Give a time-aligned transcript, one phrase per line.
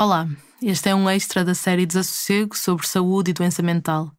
[0.00, 0.28] Olá,
[0.62, 4.12] este é um extra da série Desassossego sobre saúde e doença mental.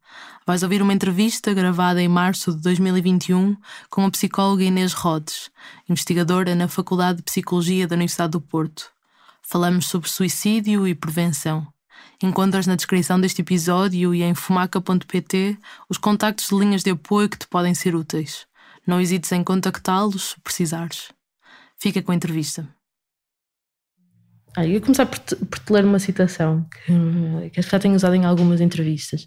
[0.46, 3.56] Vais ouvir uma entrevista gravada em março de 2021
[3.88, 5.50] com a psicóloga Inês Rhodes,
[5.88, 8.92] investigadora na Faculdade de Psicologia da Universidade do Porto.
[9.42, 11.66] Falamos sobre suicídio e prevenção.
[12.22, 15.56] Encontras na descrição deste episódio e em fumaca.pt
[15.88, 18.46] os contactos de linhas de apoio que te podem ser úteis.
[18.86, 21.10] Não hesites em contactá-los se precisares.
[21.78, 22.68] Fica com a entrevista.
[24.60, 27.94] Ah, eu ia começar por te, por te ler uma citação que, que já tenho
[27.94, 29.26] usado em algumas entrevistas,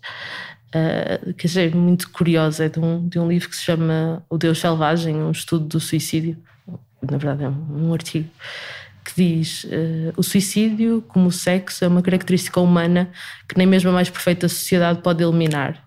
[0.75, 4.37] uh, que achei muito curiosa, é de um, de um livro que se chama O
[4.37, 6.37] Deus Selvagem, um estudo do suicídio.
[7.01, 8.29] Na verdade, é um, um artigo
[9.03, 13.09] que diz: uh, o suicídio, como o sexo, é uma característica humana
[13.49, 15.83] que nem mesmo a mais perfeita sociedade pode eliminar.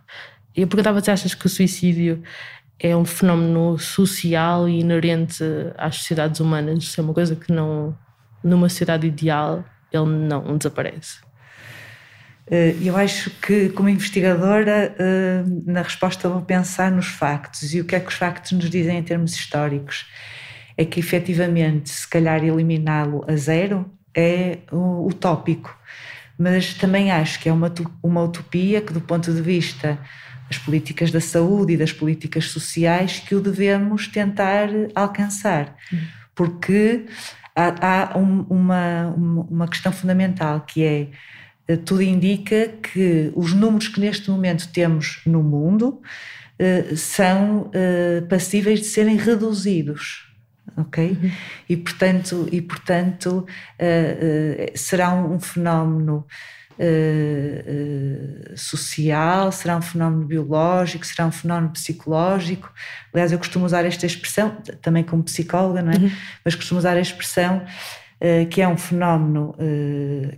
[0.56, 2.20] E eu perguntava se achas que o suicídio
[2.80, 5.44] é um fenómeno social e inerente
[5.78, 7.96] às sociedades humanas, é uma coisa que não
[8.42, 11.26] numa sociedade ideal, ele não desaparece?
[12.48, 17.84] Eh, eu acho que, como investigadora, eh, na resposta vou pensar nos factos e o
[17.84, 20.06] que é que os factos nos dizem em termos históricos.
[20.76, 25.76] É que, efetivamente, se calhar eliminá-lo a zero é utópico,
[26.38, 29.98] mas também acho que é uma, uma utopia que, do ponto de vista
[30.48, 35.74] das políticas da saúde e das políticas sociais, que o devemos tentar alcançar.
[35.92, 35.98] Hum.
[36.34, 37.06] Porque
[37.56, 41.08] há, há um, uma, uma questão fundamental que é
[41.66, 46.00] eh, tudo indica que os números que neste momento temos no mundo
[46.60, 50.24] uh, são uh, passíveis de serem reduzidos.
[50.76, 51.10] Ok?
[51.10, 51.30] Uhum.
[51.68, 56.26] E portanto, e, portanto uh, será um, um fenómeno
[56.78, 62.72] uh, social, será um fenómeno biológico, será um fenómeno psicológico.
[63.12, 65.96] Aliás, eu costumo usar esta expressão, também como psicóloga, não é?
[65.96, 66.10] Uhum.
[66.44, 67.62] Mas costumo usar a expressão
[68.20, 69.54] uh, que é um fenómeno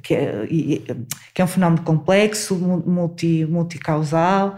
[0.03, 0.47] que é,
[1.35, 4.57] que, é, um fenómeno complexo, multi, multicausal.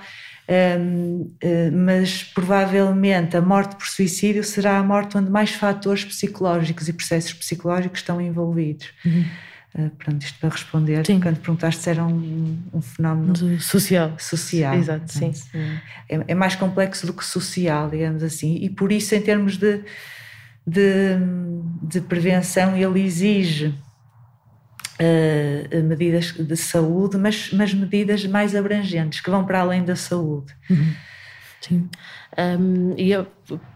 [0.51, 6.89] Um, uh, mas provavelmente a morte por suicídio será a morte onde mais fatores psicológicos
[6.89, 8.89] e processos psicológicos estão envolvidos.
[9.07, 9.25] Uhum.
[9.75, 11.21] Uh, pronto, isto para responder, sim.
[11.21, 14.13] quando perguntaste se era um, um fenómeno social.
[14.19, 14.75] Social.
[14.75, 15.33] Exato, sim.
[16.09, 19.81] É, é, mais complexo do que social, digamos assim, e por isso, em termos de,
[20.67, 21.17] de,
[21.83, 23.73] de prevenção, ele exige
[25.01, 30.53] uh, medidas de saúde, mas, mas medidas mais abrangentes, que vão para além da saúde.
[30.69, 30.95] Uhum.
[31.61, 31.89] Sim.
[32.39, 33.27] Um, ia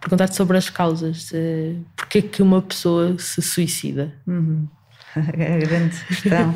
[0.00, 1.30] perguntar-te sobre as causas.
[1.30, 4.14] Uh, Porquê que uma pessoa se suicida?
[4.26, 4.66] Uhum.
[5.18, 6.54] a grande questão.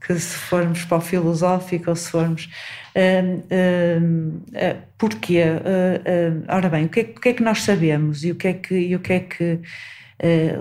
[0.00, 2.48] que se formos para o filosófico ou se formos.
[2.94, 5.42] Uh, uh, porquê?
[5.42, 8.48] Uh, ora bem, o que, é, o que, é, que nós sabemos e o que
[8.48, 9.60] é que, e o, que, é que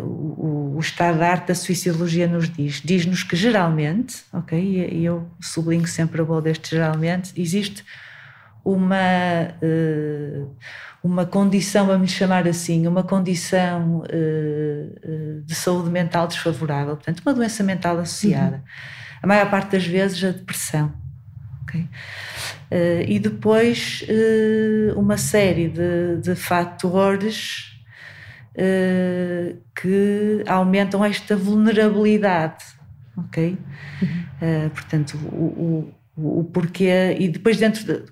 [0.03, 2.81] o, o, estado da arte da suicidologia nos diz?
[2.83, 7.83] Diz-nos que geralmente, ok, e eu sublinho sempre a boa deste geralmente, existe
[8.63, 8.97] uma
[11.07, 17.63] uma condição, vamos chamar assim, uma condição uh, de saúde mental desfavorável, portanto, uma doença
[17.63, 18.57] mental associada.
[18.57, 18.61] Uhum.
[19.23, 20.93] A maior parte das vezes a depressão.
[21.63, 21.81] Okay?
[21.81, 27.73] Uh, e depois uh, uma série de, de fatores
[29.75, 32.65] que aumentam esta vulnerabilidade.
[33.15, 33.55] Ok?
[34.01, 34.69] Uhum.
[34.73, 35.93] portanto, o, o
[36.51, 38.03] porquê e depois dentro de,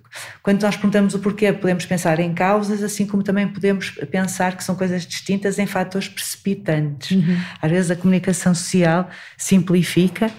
[0.44, 4.64] quando nós perguntamos o porquê podemos pensar em causas assim como também podemos pensar que
[4.64, 7.38] são coisas distintas em fatores precipitantes uhum.
[7.60, 10.30] às vezes a comunicação social simplifica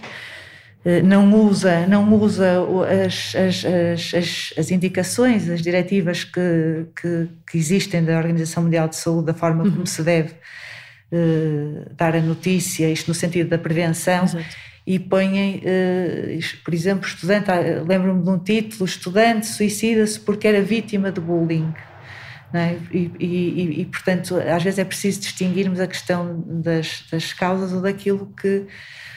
[0.84, 2.54] eh, não usa não usa
[3.04, 3.64] as, as,
[4.14, 9.34] as, as indicações as diretivas que, que, que, existem da Organização Mundial de Saúde da
[9.34, 9.72] forma uhum.
[9.72, 10.34] como se deve
[11.10, 17.08] uh, dar a notícia isto no sentido da prevenção Exato e põem, uh, por exemplo,
[17.08, 21.74] estudante, ah, lembro-me de um título, estudante suicida-se porque era vítima de bullying.
[22.54, 22.78] É?
[22.92, 27.82] E, e, e, portanto, às vezes é preciso distinguirmos a questão das, das causas ou
[27.82, 28.66] daquilo que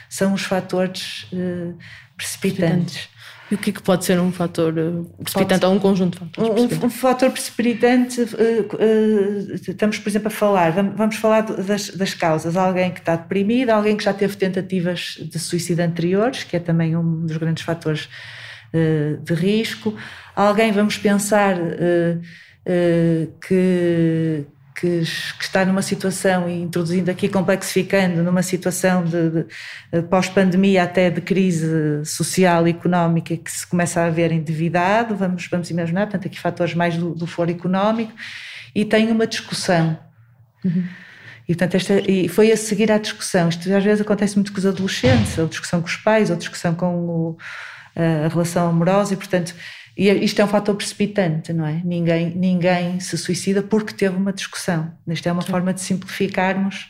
[0.10, 1.78] são os fatores uh,
[2.18, 3.08] precipitantes.
[3.52, 6.20] E o que, é que pode ser um fator eh, precipitante ou um conjunto de
[6.20, 6.84] fatores?
[6.84, 12.14] Um, um fator precipitante, uh, uh, estamos, por exemplo, a falar, vamos, falar das, das,
[12.14, 12.56] causas.
[12.56, 16.96] Alguém que está deprimido, alguém que já teve tentativas de suicídio anteriores, que é também
[16.96, 18.08] um dos grandes fatores
[19.24, 19.96] de risco.
[20.36, 21.56] Alguém, vamos pensar,
[23.48, 24.46] que
[24.80, 25.02] que,
[25.38, 29.30] que, está numa situação, e introduzindo aqui, complexificando, numa situação de,
[29.92, 35.48] de pós-pandemia até de crise social e económica que se começa a ver endividado, vamos,
[35.48, 38.14] vamos imaginar, portanto aqui fatores mais do, do foro económico,
[38.74, 40.00] e tem uma discussão.
[40.64, 40.86] Uhum.
[41.48, 43.50] E, portanto, esta, e foi a seguir à discussão.
[43.50, 46.74] Isto às vezes acontece muito com os adolescentes, ou discussão com os pais, ou discussão
[46.76, 47.38] com o,
[47.96, 49.54] a relação amorosa, e portanto,
[50.00, 51.82] e isto é um fator precipitante, não é?
[51.84, 54.94] Ninguém, ninguém se suicida porque teve uma discussão.
[55.06, 55.52] Isto é uma Sim.
[55.52, 56.90] forma de simplificarmos,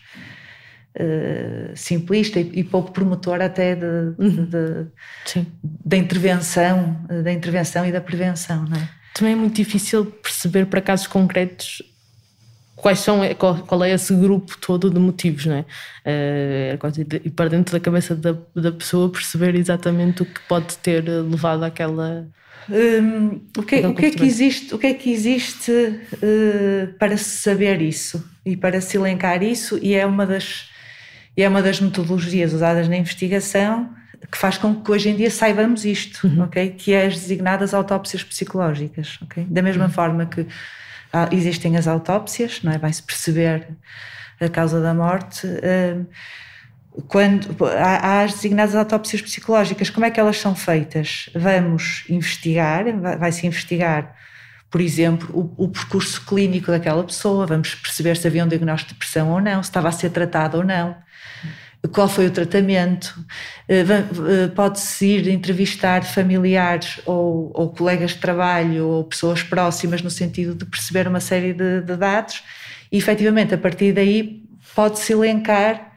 [0.95, 3.85] uh, simplista e, e, pouco promotor até de,
[4.15, 4.45] uhum.
[4.45, 5.41] de,
[5.83, 8.89] da intervenção, da intervenção e da prevenção, não é?
[9.15, 11.81] Também é muito difícil perceber para casos concretos
[12.75, 15.65] quais são, qual, qual, é esse grupo todo de motivos, não é?
[16.05, 21.03] Uh, e para dentro da cabeça da, da pessoa perceber exatamente o que pode ter
[21.03, 22.27] levado àquela.
[22.69, 27.17] Um, o, que, o, que é que existe, o que é que existe uh, para
[27.17, 29.79] se saber isso e para se elencar isso?
[29.81, 30.69] E é uma das,
[31.35, 33.89] é uma das metodologias usadas na investigação
[34.31, 36.43] que faz com que hoje em dia saibamos isto, uhum.
[36.43, 36.69] ok?
[36.71, 39.45] Que é as designadas autópsias psicológicas, ok?
[39.49, 39.91] Da mesma uhum.
[39.91, 40.45] forma que
[41.31, 42.77] existem as autópsias, não é?
[42.77, 43.67] Vai-se perceber
[44.39, 45.47] a causa da morte.
[45.47, 46.05] Hum,
[47.07, 51.29] quando há, as designadas autópsias psicológicas, como é que elas são feitas?
[51.35, 52.85] Vamos investigar,
[53.17, 54.15] vai-se investigar,
[54.69, 58.95] por exemplo, o, o, percurso clínico daquela pessoa, vamos perceber se havia um diagnóstico de
[58.95, 60.95] depressão ou não, se estava a ser tratado ou não.
[61.93, 63.17] Qual foi o tratamento,
[63.67, 70.09] eh, eh, pode-se ir entrevistar familiares ou, ou, colegas de trabalho ou pessoas próximas no
[70.09, 72.43] sentido de perceber uma série de, de dados
[72.91, 74.43] e efetivamente a partir daí
[74.75, 75.88] pode-se elencar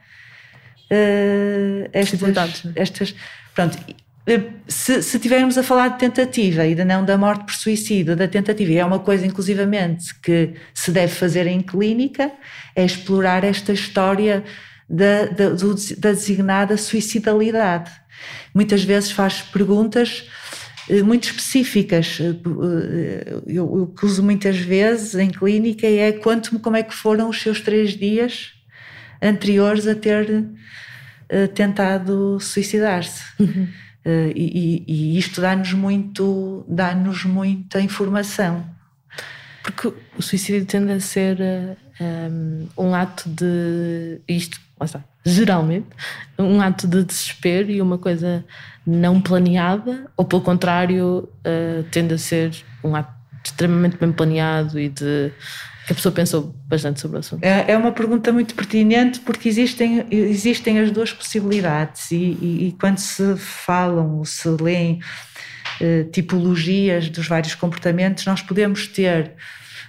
[0.91, 3.15] uh, estas, estas,
[3.53, 3.77] pronto,
[4.67, 8.27] se, se tivermos a falar de tentativa e de não da morte por suicídio, da
[8.27, 12.31] tentativa, e é uma coisa inclusivamente que se deve fazer em clínica,
[12.75, 14.43] é explorar esta história
[14.89, 17.91] da, da, do, da designada suicidalidade.
[18.53, 20.25] Muitas vezes faz perguntas
[20.89, 22.19] eh, muito específicas.
[22.21, 27.41] Eh, eu, que uso muitas vezes em clínica é quanto como é que foram os
[27.41, 28.53] seus três dias
[29.23, 33.23] anteriores a ter uh, tentado suicidar-se.
[33.39, 33.67] Uhum.
[34.05, 38.65] Uh, e, e, isto dá-nos muito, dá-nos muita informação.
[39.63, 41.37] Porque o suicídio tende a ser
[42.01, 44.19] um, um ato de.
[44.27, 45.87] Isto está, geralmente,
[46.37, 48.43] um ato de desespero e uma coisa
[48.85, 52.53] não planeada, ou pelo contrário, uh, tende a ser
[52.83, 55.31] um ato extremamente bem planeado e de
[55.85, 57.43] que a pessoa pensou bastante sobre o assunto.
[57.43, 62.75] É, é uma pergunta muito pertinente porque existem, existem as duas possibilidades e, e, e
[62.79, 64.99] quando se falam ou se leem
[65.81, 69.33] uh, tipologias dos vários comportamentos, nós podemos ter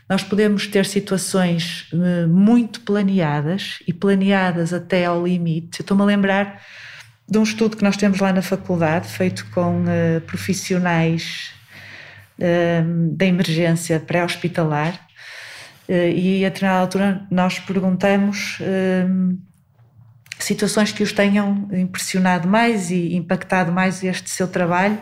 [0.08, 5.80] nós podemos ter situações eh, muito planeadas e planeadas até ao limite.
[5.80, 6.60] Estou-me a lembrar
[7.26, 11.52] de um estudo que nós temos lá na faculdade, feito com uh, profissionais
[12.38, 15.00] uh, da emergência pré-hospitalar,
[15.88, 18.58] e a determinada altura nós perguntamos
[20.38, 24.98] situações que os tenham impressionado mais e impactado mais este seu trabalho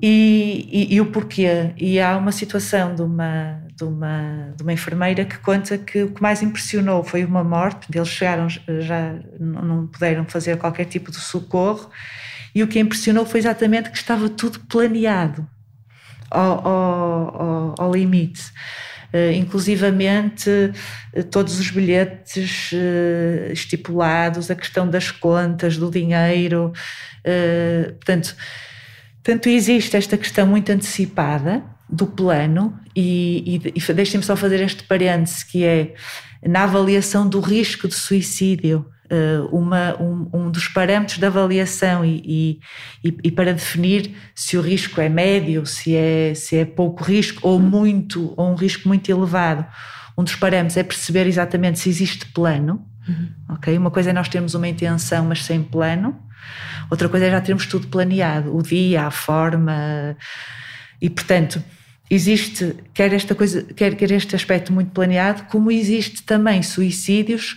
[0.00, 1.72] e, e, e, o porquê.
[1.76, 6.12] E há uma situação de uma, de, uma, de uma enfermeira que conta que o
[6.12, 11.18] que mais impressionou foi uma morte, eles chegaram, já não puderam fazer qualquer tipo de
[11.18, 11.90] socorro,
[12.54, 15.46] e o que impressionou foi exatamente que estava tudo planeado
[16.30, 18.42] ao, ao, ao, ao limite.
[19.14, 26.72] Uh, inclusivamente uh, todos os bilhetes uh, estipulados, a questão das contas, do dinheiro,
[27.96, 28.36] portanto
[29.26, 31.60] Portanto, existe esta questão muito antecipada
[31.90, 35.94] do plano, e, e, e deixem-me só fazer este parêntese, que é
[36.46, 38.95] na avaliação do risco de suicídio, eh,
[39.50, 42.60] uma, um, um, dos parâmetros de avaliação e,
[43.04, 47.46] e, e, para definir se o risco é médio, se é, se é pouco risco
[47.46, 49.66] ou muito, ou um risco muito elevado,
[50.16, 53.28] um dos parâmetros é perceber exatamente se existe plano, uhum.
[53.50, 53.76] ok?
[53.76, 56.16] Uma coisa é nós termos uma intenção mas sem plano,
[56.90, 60.16] Outra coisa é já termos tudo planeado, o dia, a forma.
[61.00, 61.62] E, portanto,
[62.08, 67.56] existe quer esta coisa, quer, quer este aspecto muito planeado, como existe também suicídios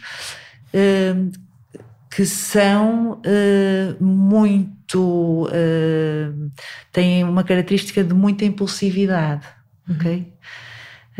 [2.10, 5.46] que são uh, muito.
[5.46, 6.52] Uh,
[6.92, 9.46] têm uma característica de muita impulsividade,
[9.88, 9.96] uhum.
[9.96, 10.34] ok?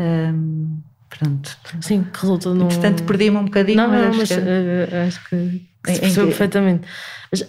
[0.00, 1.56] Um, pronto.
[1.80, 2.68] Sim, que resulta num.
[2.68, 3.76] Portanto, perdi-me um bocadinho.
[3.76, 6.88] Não, não, mas, acho, que, acho que se percebeu perfeitamente.
[7.30, 7.48] Mas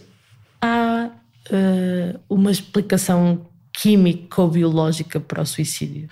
[0.62, 1.10] há
[1.50, 6.08] uh, uma explicação química ou biológica para o suicídio?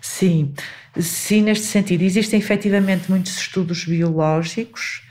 [0.00, 0.54] Sim,
[0.98, 2.02] sim, neste sentido.
[2.02, 5.02] Existem efetivamente muitos estudos biológicos.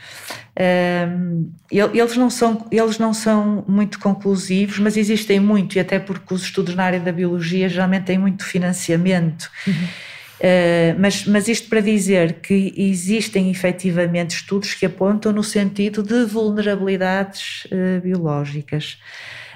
[0.60, 6.34] Um, eles, não são, eles não são muito conclusivos, mas existem muito, e até porque
[6.34, 9.52] os estudos na área da biologia geralmente têm muito financiamento.
[9.68, 9.74] Uhum.
[9.74, 16.26] Uh, mas, mas isto para dizer que existem efetivamente estudos que apontam no sentido de
[16.26, 18.98] vulnerabilidades uh, biológicas.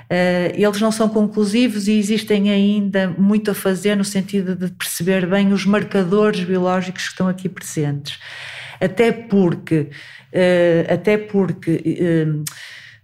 [0.06, 5.26] Uh, eles não são conclusivos e existem ainda muito a fazer no sentido de perceber
[5.26, 8.20] bem os marcadores biológicos que estão aqui presentes.
[8.80, 9.90] Até porque,
[10.90, 11.84] até porque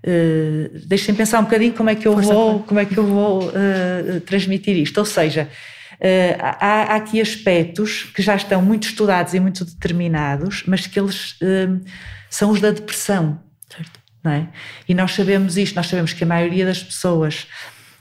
[0.07, 3.05] Uh, deixem pensar um bocadinho como é que eu Força vou, como é que eu
[3.05, 4.97] vou uh, transmitir isto.
[4.99, 5.49] Ou seja,
[5.97, 10.99] Uh, há, há, aqui aspectos que já estão muito estudados e muito determinados, mas que
[10.99, 11.81] eles uh,
[12.29, 13.41] são os da depressão.
[13.67, 13.99] Certo.
[14.23, 14.47] Não é?
[14.87, 17.47] E nós sabemos isto, nós sabemos que a maioria das pessoas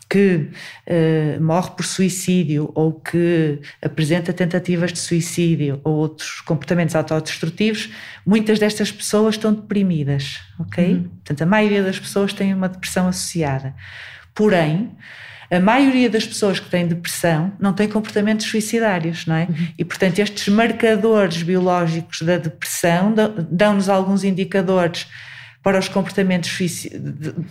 [0.09, 0.49] que
[0.87, 7.91] uh, morre por suicídio ou que apresenta tentativas de suicídio ou outros comportamentos autodestrutivos,
[8.25, 10.95] muitas destas pessoas estão deprimidas, ok?
[10.95, 11.03] Uhum.
[11.03, 13.75] Portanto, a maioria das pessoas tem uma depressão associada.
[14.35, 14.93] Porém,
[15.51, 19.45] a maioria das pessoas que têm depressão não tem comportamentos suicidários, não é?
[19.45, 19.69] Uhum.
[19.79, 23.15] E, portanto, estes marcadores biológicos da depressão
[23.51, 25.07] dão-nos alguns indicadores
[25.67, 26.57] para os comportamentos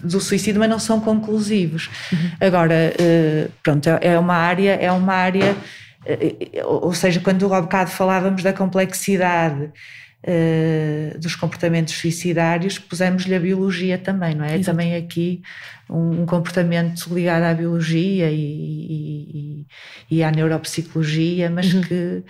[0.02, 1.90] do suicídio, mas não são conclusivos.
[2.14, 2.32] Uhum.
[2.40, 5.54] Agora, eh, pronto, é, é uma área, é uma área,
[6.06, 9.70] eh, ou seja, quando há bocado falávamos da complexidade
[11.20, 14.56] dos comportamentos suicidários, pusemos-lhe a biologia também, não é?
[14.56, 14.66] Exato.
[14.66, 15.44] Também aqui
[15.88, 19.66] um, um, comportamento ligado à biologia e, e,
[20.10, 21.82] e à neuropsicologia, mas uhum.
[21.82, 22.24] que.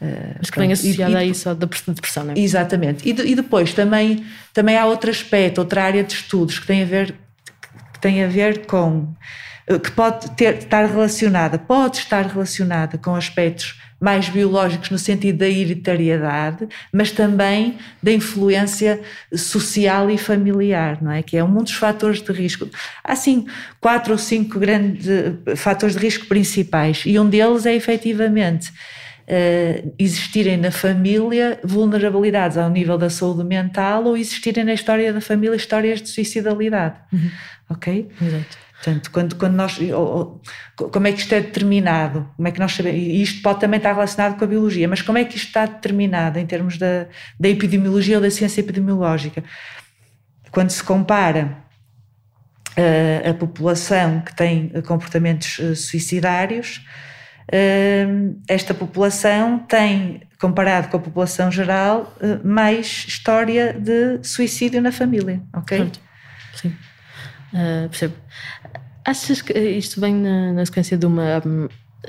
[0.00, 2.38] Uh, mas que vem associada a isso, a depressão, não é?
[2.38, 3.08] Exatamente.
[3.08, 4.24] E, de, e depois também,
[4.54, 7.14] também há outro aspecto, outra área de estudos que tem a ver,
[7.92, 9.12] que tem a ver com
[9.68, 15.38] eh, que pode ter, estar relacionada, pode estar relacionada com aspectos mais biológicos no sentido
[15.38, 19.00] da hereditariedade, mas também da influência
[19.34, 21.22] social e familiar, não é?
[21.22, 22.68] Que é um dos fatores de risco.
[23.02, 23.46] Há assim
[23.80, 25.06] quatro ou cinco grandes
[25.56, 28.72] fatores de risco principais e um deles é efetivamente
[29.30, 35.20] Uh, existirem na família vulnerabilidades ao nível da saúde mental ou existirem na história da
[35.20, 36.96] família histórias de suicidalidade.
[37.12, 37.30] Uhum.
[37.68, 38.08] Ok?
[38.22, 38.68] Exato.
[38.78, 39.78] Portanto, quando, quando nós.
[39.78, 40.40] Ou,
[40.78, 42.30] ou, como é que isto é determinado?
[42.36, 42.98] Como é que nós sabemos?
[42.98, 45.66] E isto pode também estar relacionado com a biologia, mas como é que isto está
[45.66, 47.06] determinado em termos da,
[47.38, 49.42] da epidemiologia ou da ciência epidemiológica?
[50.52, 51.58] Quando se compara
[52.76, 56.80] a, eh, a população que tem comportamentos eh, suicidários,
[58.46, 62.14] esta população tem, comparado com a população geral,
[62.44, 65.78] mais história de suicídio na família, ok?
[65.78, 66.00] Pronto.
[66.54, 66.68] Sim.
[67.52, 68.14] Uh, percebo.
[69.04, 71.42] Achas que isto vem na, na sequência de uma,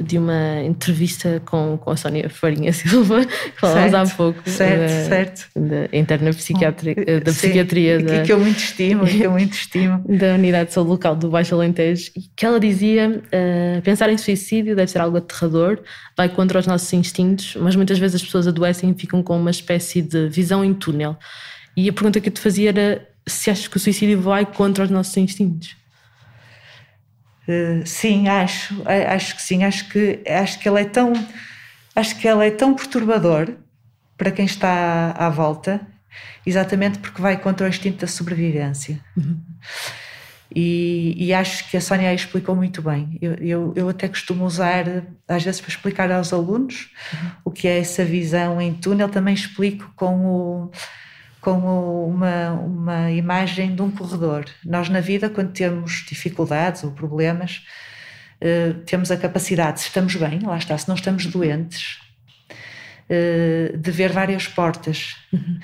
[0.02, 4.88] de uma entrevista com, com a Sónia Farinha Silva, que falámos há pouco, certo, da,
[4.88, 5.50] certo.
[5.56, 10.04] da interna psiquiatria, da Sim, psiquiatria da, que eu muito estimo, que eu muito estimo.
[10.08, 14.18] da Unidade de Saúde Local do Baixo Alentejo, e que ela dizia uh, pensar em
[14.18, 15.82] suicídio deve ser algo aterrador,
[16.16, 19.52] vai contra os nossos instintos, mas muitas vezes as pessoas adoecem e ficam com uma
[19.52, 21.18] espécie de visão em túnel.
[21.76, 24.84] E a pergunta que eu te fazia era se achas que o suicídio vai contra
[24.84, 25.79] os nossos instintos.
[27.50, 31.14] Uh, sim, acho, acho que sim, acho que acho que ele é tão
[31.96, 33.56] acho que ele é tão perturbador
[34.16, 35.82] para quem está à volta,
[36.46, 39.00] exatamente porque vai contra o instinto da sobrevivência.
[39.18, 39.40] Uhum.
[40.54, 43.18] E, e, acho que a Sónia explicou muito bem.
[43.22, 44.84] Eu, eu, eu, até costumo usar,
[45.28, 47.30] às vezes, para explicar aos alunos uhum.
[47.46, 50.72] o que é essa visão em túnel, também explico com o
[51.42, 54.46] como uma, uma imagem de um corredor.
[54.66, 57.64] Nós, na vida, quando temos dificuldades ou problemas,
[58.42, 62.00] uh, temos a capacidade, se estamos bem, lá está, se não estamos doentes,
[63.10, 65.16] uh, de ver várias portas.
[65.32, 65.60] Uhum.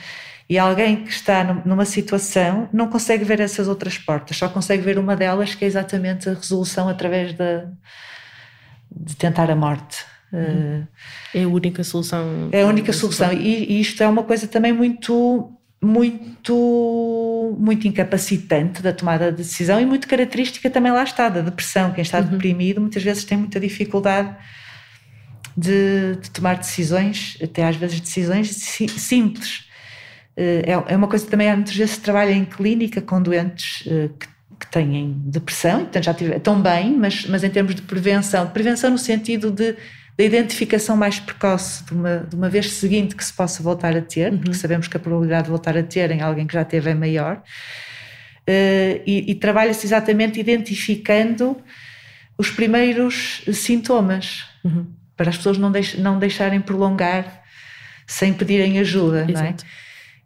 [0.48, 5.00] E alguém que está numa situação não consegue ver essas outras portas, só consegue ver
[5.00, 7.66] uma delas, que é exatamente a resolução através da,
[8.92, 10.06] de tentar a morte.
[10.32, 10.86] Uhum.
[11.34, 12.50] É a única solução.
[12.52, 13.34] É a única solução.
[13.34, 15.52] E, e, isto é uma coisa também muito
[15.82, 21.92] muito muito incapacitante da tomada de decisão e muito característica também lá está da depressão
[21.92, 22.28] quem está uhum.
[22.28, 24.36] deprimido muitas vezes tem muita dificuldade
[25.56, 29.66] de, de, tomar decisões até às vezes decisões simples
[30.36, 33.84] eh, é, é uma coisa que também muitas vezes se trabalha em clínica com doentes
[33.88, 34.28] eh, que,
[34.60, 38.98] que têm depressão, então já estão bem, mas, mas em termos de prevenção, prevenção no
[38.98, 39.76] sentido de
[40.18, 44.02] da identificação mais precoce de uma, de uma vez seguinte que se possa voltar a
[44.02, 44.40] ter, uhum.
[44.40, 46.94] porque sabemos que a probabilidade de voltar a ter em alguém que já teve é
[46.94, 51.58] maior, uh, e, e trabalha-se exatamente identificando
[52.38, 54.86] os primeiros sintomas, uhum.
[55.18, 57.44] para as pessoas não, deix, não deixarem prolongar
[58.08, 59.34] sem pedirem ajuda, Exato.
[59.34, 59.56] não é?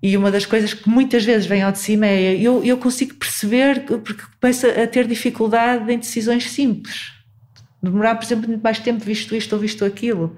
[0.01, 3.15] E uma das coisas que muitas vezes vem ao de cima é eu, eu consigo
[3.15, 7.18] perceber, porque começo a ter dificuldade em decisões simples
[7.81, 10.35] demorar, por exemplo, muito mais tempo visto isto ou visto aquilo.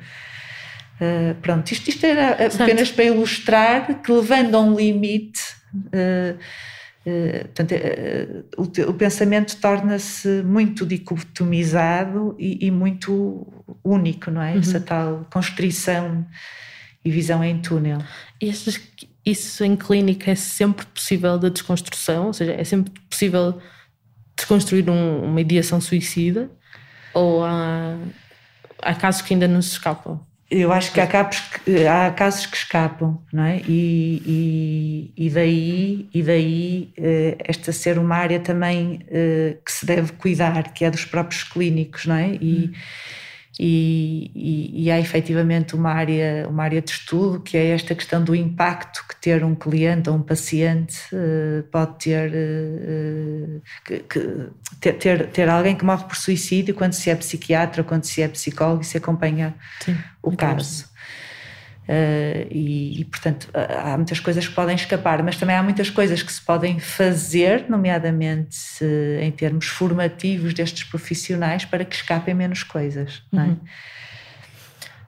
[1.01, 5.41] Uh, pronto, isto, isto era apenas para ilustrar que levando a um limite,
[5.73, 6.37] uh,
[7.07, 7.73] uh, portanto,
[8.55, 13.47] o, o, pensamento torna-se muito dicotomizado e, e, muito
[13.83, 14.53] único, não é?
[14.53, 14.59] Uhum.
[14.59, 16.23] Essa tal constrição
[17.03, 17.97] e visão em túnel.
[18.39, 18.53] E
[19.25, 22.27] isso em clínica é sempre possível da desconstrução?
[22.27, 23.59] Ou seja, é sempre possível
[24.35, 26.49] desconstruir um, uma ideação suicida?
[27.13, 27.97] Ou há,
[28.81, 30.19] há casos que ainda não se escapam?
[30.49, 31.41] Eu acho que há, capos,
[31.89, 33.61] há casos que escapam, não é?
[33.65, 39.85] E, e, e daí, e daí eh, esta ser uma área também eh, que se
[39.85, 42.35] deve cuidar, que é dos próprios clínicos, não é?
[42.35, 42.73] E, hum
[43.59, 48.23] e, e, e, há efetivamente uma área, uma área de estudo que é esta questão
[48.23, 54.93] do impacto que ter um cliente ou um paciente uh, pode ter, uh, que, que,
[54.93, 58.83] ter, ter, alguém que morre por suicídio quando se é psiquiatra, quando se é psicólogo
[58.83, 59.53] e se acompanha
[59.83, 60.90] Sim, o caso.
[61.91, 66.23] Uh, e, e, portanto, há muitas coisas que podem escapar, mas também há muitas coisas
[66.23, 72.63] que se podem fazer, nomeadamente uh, em termos formativos destes profissionais, para que escapem menos
[72.63, 73.21] coisas.
[73.33, 73.35] É?
[73.35, 73.57] Uhum.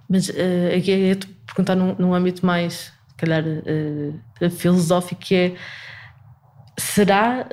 [0.09, 0.33] Mas uh,
[0.77, 3.43] aqui é te perguntar num, num, âmbito mais, se calhar,
[4.57, 5.55] filosófico, que é
[6.77, 7.47] será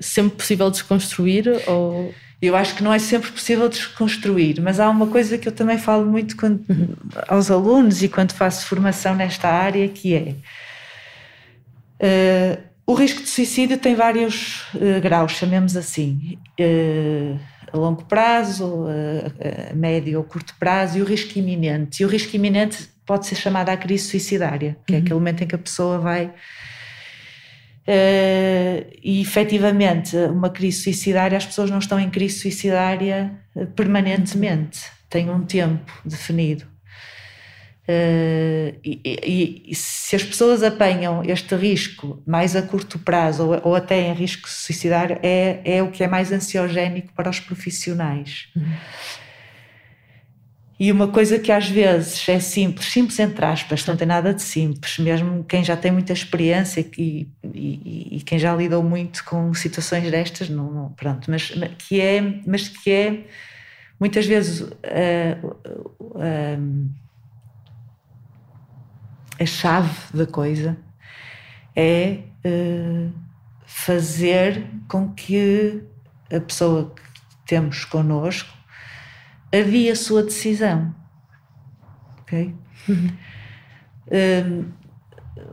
[0.00, 2.12] sempre possível desconstruir ou
[2.42, 5.78] eu acho que não é sempre possível desconstruir, mas há uma coisa que eu também
[5.78, 6.64] falo muito quando,
[7.28, 10.34] aos alunos e quando faço formação nesta área, que é
[12.02, 17.38] uh, o risco de suicídio tem vários uh, graus, chamemos assim, uh,
[17.72, 18.86] a longo prazo,
[19.70, 22.02] a médio ou curto prazo, e o risco iminente.
[22.02, 25.02] E o risco iminente pode ser chamado a crise suicidária, que é uhum.
[25.02, 26.34] aquele momento em que a pessoa vai
[27.82, 34.80] Uh, e efetivamente, uma crise suicidária, as pessoas não estão em crise suicidária eh, permanentemente,
[35.10, 36.64] têm um tempo definido.
[37.82, 43.60] Uh, e, e, e, se as pessoas apanham este risco mais a curto prazo ou,
[43.70, 48.46] ou até em risco suicidário, é, é o que é mais ansiogénico para os profissionais.
[48.54, 48.76] Uhum.
[50.82, 54.42] E uma coisa que às vezes é simples, simples entre aspas, não tem nada de
[54.42, 59.54] simples, mesmo quem já tem muita experiência e, e, e quem já lidou muito com
[59.54, 63.26] situações destas, não, não, pronto, mas que é, mas que é
[64.00, 65.46] muitas vezes uh,
[66.00, 66.90] uh,
[69.38, 70.76] a chave da coisa
[71.76, 73.12] é uh,
[73.64, 75.80] fazer com que
[76.28, 77.02] a pessoa que
[77.46, 78.61] temos connosco
[79.52, 80.94] havia a sua decisão.
[82.20, 82.54] Ok?
[82.88, 83.08] Uhum.
[84.10, 84.64] Um,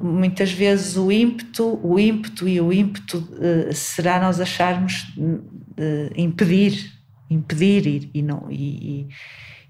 [0.02, 6.92] muitas vezes o ímpeto, o ímpeto e o ímpeto uh, será nós acharmos uh, impedir,
[7.30, 9.08] impedir e, e não e,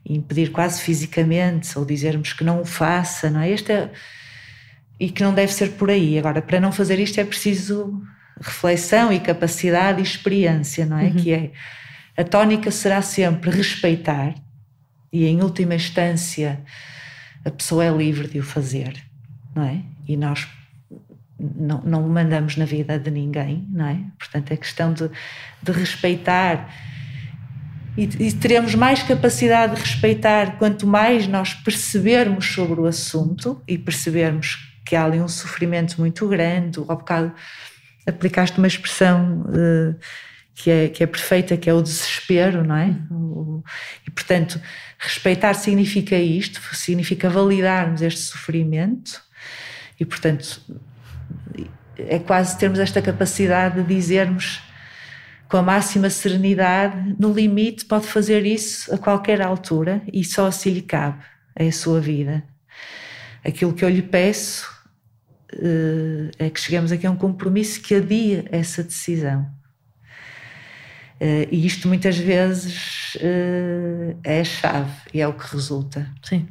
[0.06, 3.50] e, impedir quase fisicamente ou dizermos que não o faça, não é?
[3.50, 3.92] Este é,
[5.00, 6.18] e que não deve ser por aí.
[6.18, 8.02] Agora, para não fazer isto é preciso
[8.40, 11.06] reflexão e capacidade e experiência, não é?
[11.06, 11.16] Uhum.
[11.16, 11.52] Que é
[12.20, 14.36] a tónica será sempre respeitar
[15.12, 16.60] e, em última instância,
[17.46, 19.02] a pessoa é livre de o fazer,
[19.56, 19.82] não é?
[20.06, 20.46] E nós
[21.40, 24.02] não, não mandamos na vida de ninguém, não é?
[24.18, 25.10] Portanto, é questão de,
[25.64, 26.70] de respeitar.
[27.96, 33.78] E, e, teremos mais capacidade de respeitar quanto mais nós percebermos sobre o assunto e
[33.78, 36.80] percebermos que há ali um sofrimento muito grande.
[36.82, 37.34] Há bocado
[38.06, 39.46] aplicaste uma expressão.
[39.48, 39.96] Uh,
[40.60, 42.94] que é, que é perfeita, que é o desespero, não é?
[43.10, 43.64] O,
[44.06, 44.62] e, portanto,
[44.98, 49.24] respeitar significa isto, significa validarmos este sofrimento
[49.98, 50.62] e, portanto,
[51.98, 54.62] é quase termos esta capacidade de dizermos
[55.48, 60.70] com a máxima serenidade, no limite, pode fazer isso a qualquer altura e só se
[60.70, 61.24] lhe cabe,
[61.56, 62.44] é a sua vida.
[63.46, 64.70] Aquilo que eu lhe peço
[65.54, 69.59] eh, é que chegamos aqui a um compromisso que adia essa decisão.
[71.22, 76.08] Uh, e isto muitas vezes uh, é a chave e é o que resulta.
[76.24, 76.48] Sim.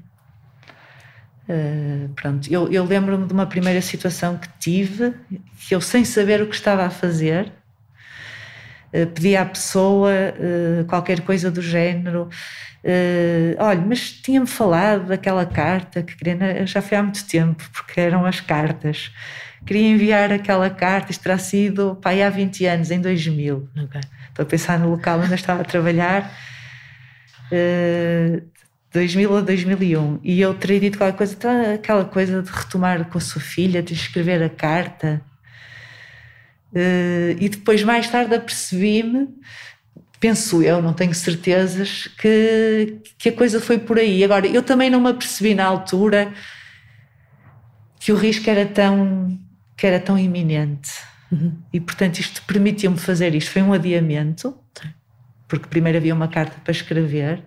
[1.49, 5.15] Uh, pronto, eu, eu lembro-me de uma primeira situação que tive,
[5.67, 7.51] que eu sem saber o que estava a fazer,
[9.15, 10.11] pedi à pessoa
[10.87, 12.31] qualquer coisa do género.
[13.59, 18.25] olha, mas tinha-me falado daquela carta que queria, já foi há muito tempo, porque eram
[18.25, 19.13] as cartas.
[19.67, 23.69] Queria enviar aquela carta, isto terá sido pá, há 20 anos, em 2000.
[23.85, 24.01] Okay
[24.39, 26.33] Estou a pensar no local onde eu estava a trabalhar,
[27.51, 28.41] uh,
[28.93, 33.19] 2000 ou 2001, e eu teria dito qualquer coisa, então, aquela coisa de retomar com
[33.19, 35.21] a sua filha, de escrever a carta.
[36.73, 39.29] Uh, e depois, mais tarde, apercebi-me
[40.21, 44.23] penso eu, não tenho certezas, que, que a coisa foi por aí.
[44.25, 46.33] Agora, eu também não me apercebi na altura
[48.01, 49.39] que o risco era tão,
[49.77, 50.91] que era tão iminente.
[51.31, 51.53] Uhum.
[51.73, 53.51] E, portanto, isto permitiu-me fazer isto.
[53.51, 54.57] Foi um adiamento,
[55.47, 57.43] porque primeiro havia uma carta para escrever,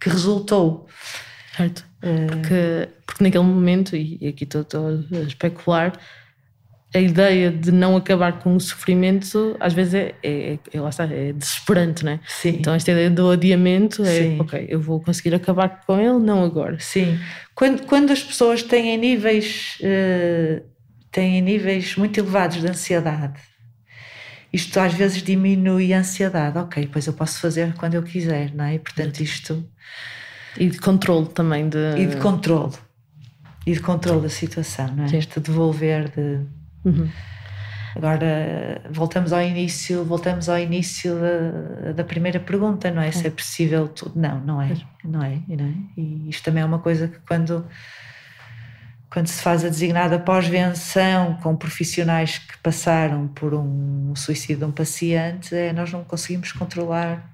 [0.00, 0.88] que resultou.
[1.56, 1.84] Certo.
[2.02, 2.26] Uh...
[2.26, 5.92] Porque, porque naquele momento, e aqui estou, estou a especular,
[6.94, 11.04] a ideia de não acabar com o sofrimento às vezes é, é, é, lá está,
[11.04, 12.20] é desesperante, não é?
[12.26, 12.56] Sim.
[12.60, 14.40] Então esta ideia do adiamento é Sim.
[14.40, 16.76] ok, eu vou conseguir acabar com ele, não agora.
[16.78, 17.18] Sim.
[17.54, 20.62] Quando, quando as pessoas têm níveis, uh,
[21.12, 23.38] têm níveis muito elevados de ansiedade,
[24.52, 26.58] isto às vezes diminui a ansiedade.
[26.58, 28.74] Ok, pois eu posso fazer quando eu quiser, não é?
[28.74, 29.64] E, portanto isto...
[30.58, 31.68] E de controle também.
[31.68, 31.78] De...
[31.96, 32.74] E de controle.
[33.66, 35.08] E de controle da situação, não é?
[35.08, 35.18] Sim.
[35.18, 36.44] Este devolver de
[36.84, 37.08] Uhum.
[37.94, 43.08] Agora voltamos ao início, voltamos ao início da, da primeira pergunta, não é?
[43.08, 43.12] é?
[43.12, 44.18] Se é possível tudo.
[44.18, 45.74] Não, não é, não é, não é?
[45.96, 47.66] E isto também é uma coisa que quando
[49.12, 54.72] quando se faz a designada pós-venção com profissionais que passaram por um suicídio de um
[54.72, 57.30] paciente, é, nós não conseguimos controlar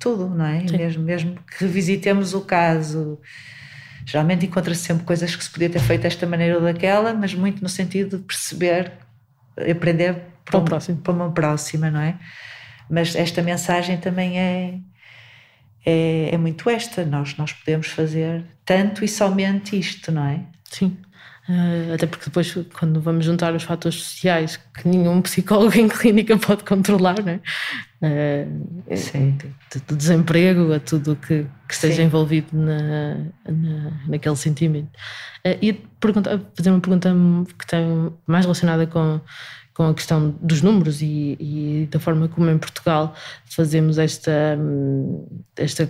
[0.00, 0.62] tudo, não é?
[0.62, 3.20] Mesmo, mesmo que revisitemos o caso,
[4.08, 7.62] Geralmente encontra-se sempre coisas que se podia ter feito desta maneira ou daquela, mas muito
[7.62, 8.90] no sentido de perceber,
[9.70, 10.96] aprender para, um, próximo.
[10.96, 12.18] para uma próxima, não é?
[12.88, 14.78] Mas esta mensagem também é,
[15.84, 17.04] é, é muito esta.
[17.04, 20.40] Nós, nós podemos fazer tanto e somente isto, não é?
[20.70, 20.96] Sim.
[21.48, 26.36] Uh, até porque depois, quando vamos juntar os fatores sociais que nenhum psicólogo em clínica
[26.36, 27.40] pode controlar, né?
[28.02, 29.38] Uh, Sim.
[29.86, 32.02] Do desemprego a tudo que, que esteja Sim.
[32.02, 33.14] envolvido na,
[33.48, 34.90] na, naquele sentimento.
[35.46, 37.10] Uh, e perguntar, fazer uma pergunta
[37.58, 39.20] que tem mais relacionada com
[39.78, 44.58] com a questão dos números e, e, da forma como em Portugal fazemos esta,
[45.56, 45.88] esta,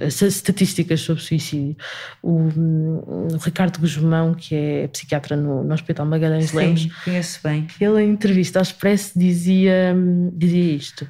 [0.00, 1.76] estas estatísticas sobre suicídio.
[2.22, 7.66] O, o, Ricardo Guzmão, que é psiquiatra no, no Hospital Magalhães Sim, Lemos, conheço bem.
[7.80, 9.96] Ele, em entrevista ao Expresso, dizia,
[10.32, 11.06] dizia isto: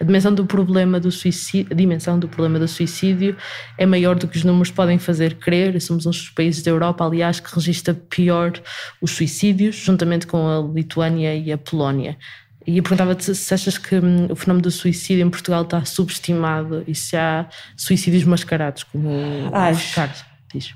[0.00, 3.36] a dimensão do problema do suicídio, a dimensão do problema do suicídio
[3.76, 5.80] é maior do que os números podem fazer crer.
[5.80, 8.52] Somos um dos países da Europa, aliás, que registra pior
[9.00, 12.16] os suicídios, juntamente com a Lituânia e a Polónia.
[12.66, 16.84] E eu perguntava-te se achas que hum, o fenómeno do suicídio em Portugal está subestimado
[16.86, 19.10] e se há suicídios mascarados, como
[19.52, 20.74] acho, o Ricardo diz.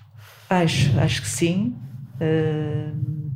[0.49, 1.77] Acho, acho que sim.
[2.21, 3.31] Uh,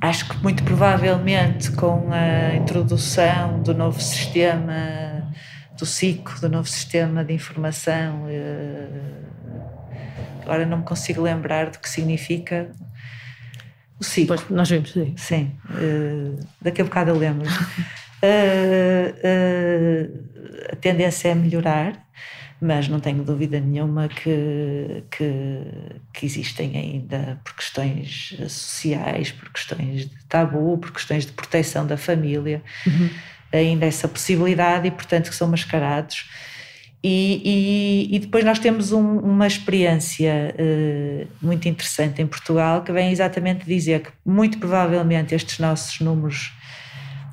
[0.00, 5.32] acho que muito provavelmente com a introdução do novo sistema,
[5.76, 9.26] do SICO, do novo sistema de informação, uh,
[10.42, 12.70] agora não me consigo lembrar do que significa,
[14.26, 15.14] Pois, nós vimos, sim.
[15.16, 17.48] Sim, uh, daqui a bocado eu lembro.
[17.48, 17.52] uh,
[19.24, 22.06] uh, a tendência é melhorar,
[22.60, 25.60] mas não tenho dúvida nenhuma que, que,
[26.12, 31.96] que, existem ainda, por questões sociais, por questões de tabu, por questões de proteção da
[31.96, 33.10] família, uhum.
[33.52, 36.28] ainda essa possibilidade e, portanto, que são mascarados
[37.02, 42.90] e, e, e, depois nós temos um, uma experiência uh, muito interessante em Portugal que
[42.90, 46.52] vem exatamente dizer que muito provavelmente estes nossos números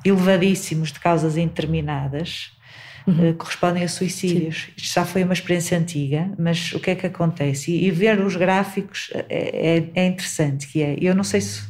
[0.04, 2.52] elevadíssimos de causas indeterminadas
[3.06, 3.30] uhum.
[3.30, 4.66] uh, correspondem a suicídios.
[4.66, 4.72] Sim.
[4.76, 7.72] Isto já foi uma experiência antiga, mas o que é que acontece?
[7.72, 11.62] E, e ver os gráficos é, é, é, interessante, que é, eu não sei se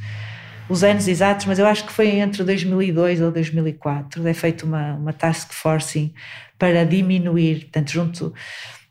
[0.69, 4.95] os anos exatos, mas eu acho que foi entre 2002 ou 2004, é feita uma,
[4.95, 6.13] uma task force
[6.65, 8.35] para diminuir, portanto, junto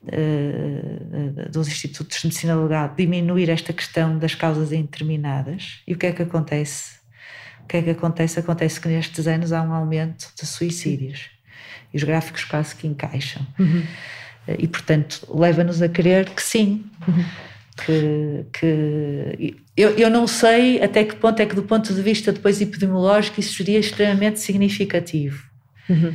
[0.04, 5.80] uh, dos institutos de medicina legal, diminuir esta questão das causas indeterminadas.
[5.84, 6.98] E o que é que acontece?
[7.64, 8.38] O que é que acontece?
[8.38, 11.30] Acontece que nestes anos há um aumento de suicídios.
[11.92, 13.44] E os gráficos quase que encaixam.
[13.58, 13.82] Uhum.
[14.56, 16.84] E, portanto, leva-nos a crer que sim.
[17.08, 17.24] Uhum.
[17.84, 22.30] Que, que eu, eu não sei até que ponto é que, do ponto de vista
[22.30, 25.42] depois epidemiológico, isso seria extremamente significativo.
[25.90, 26.14] Uhum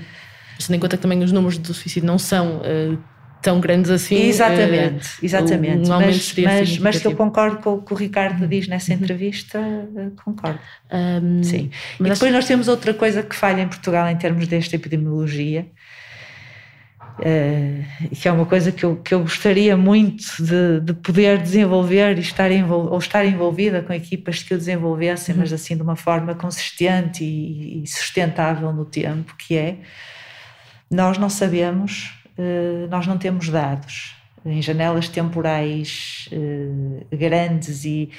[0.67, 2.97] tendo em conta que também os números do suicídio não são uh,
[3.41, 4.15] tão grandes assim.
[4.15, 5.89] Exatamente, uh, exatamente.
[5.89, 8.97] Um mas, mas, mas que eu concordo com o que o Ricardo diz nessa uhum.
[8.97, 10.59] entrevista, uh, concordo.
[10.91, 11.69] Um, Sim.
[11.99, 12.31] e depois acho...
[12.31, 15.67] nós temos outra coisa que falha em Portugal em termos desta epidemiologia.
[17.19, 17.83] Uh,
[18.15, 22.21] que é uma coisa que eu, que eu gostaria muito de, de poder desenvolver e
[22.21, 25.41] estar envol, ou estar envolvida com equipas que o desenvolvessem, uhum.
[25.41, 29.79] mas assim de uma forma consistente e, e sustentável no tempo, que é
[30.89, 38.09] nós não sabemos, eh, nós não temos dados em janelas temporais eh, grandes e,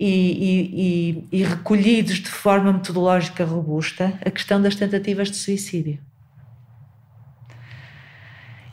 [0.00, 5.98] e, e, e, recolhidos de forma metodológica robusta a questão das tentativas de suicídio.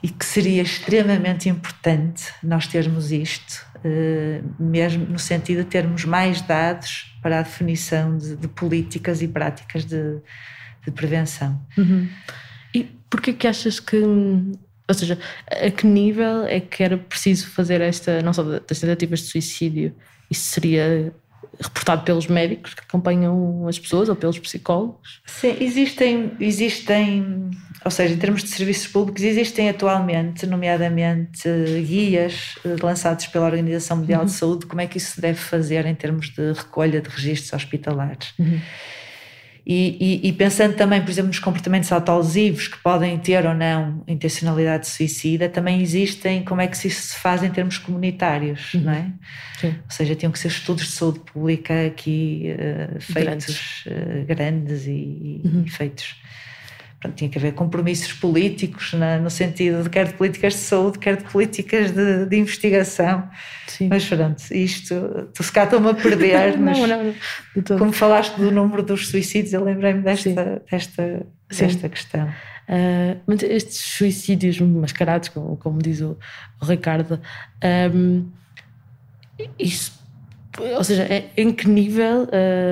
[0.02, 6.40] e que seria extremamente importante nós termos isto, uh, mesmo no sentido de termos mais
[6.40, 10.18] dados para a definição de, de políticas e práticas de,
[10.84, 11.60] de prevenção.
[11.76, 12.08] Uhum.
[13.10, 15.18] Porquê que achas que, ou seja,
[15.50, 19.94] a que nível é que era preciso fazer esta, não só das tentativas de suicídio,
[20.30, 21.12] isso seria
[21.60, 25.20] reportado pelos médicos que acompanham as pessoas ou pelos psicólogos?
[25.26, 27.50] Sim, existem, existem,
[27.84, 31.48] ou seja, em termos de serviços públicos, existem atualmente, nomeadamente,
[31.86, 34.26] guias eh, lançados pela Organização Mundial uhum.
[34.26, 37.52] de Saúde, como é que isso se deve fazer em termos de recolha de registros
[37.52, 38.32] hospitalares.
[38.38, 38.60] Uhum.
[39.66, 44.02] E, e, e, pensando também, por exemplo, nos comportamentos autolesivos que podem ter ou não
[44.08, 48.80] intencionalidade suicida, também existem como é que isso se faz em termos comunitários, uhum.
[48.82, 49.12] não é?
[49.60, 49.68] Sim.
[49.68, 54.86] Ou seja, tinham que ser estudos de saúde pública aqui uh, feitos grandes, uh, grandes
[54.86, 55.64] e, uhum.
[55.66, 56.16] e feitos
[57.00, 60.98] Pronto, tinha que haver compromissos políticos, na, no sentido de quer de políticas de saúde,
[60.98, 63.26] quer de políticas de, de investigação.
[63.66, 63.88] Sim.
[63.88, 67.14] Mas pronto, isto, tu se cá estou-me a perder, mas não, não,
[67.56, 72.28] não, como falaste do número dos suicídios, eu lembrei-me desta, desta, desta questão.
[72.68, 76.18] Uh, mas estes suicídios mascarados, como, como diz o,
[76.60, 77.18] o Ricardo,
[77.94, 78.28] um,
[79.58, 79.99] isso
[80.76, 82.28] ou seja, é, em que nível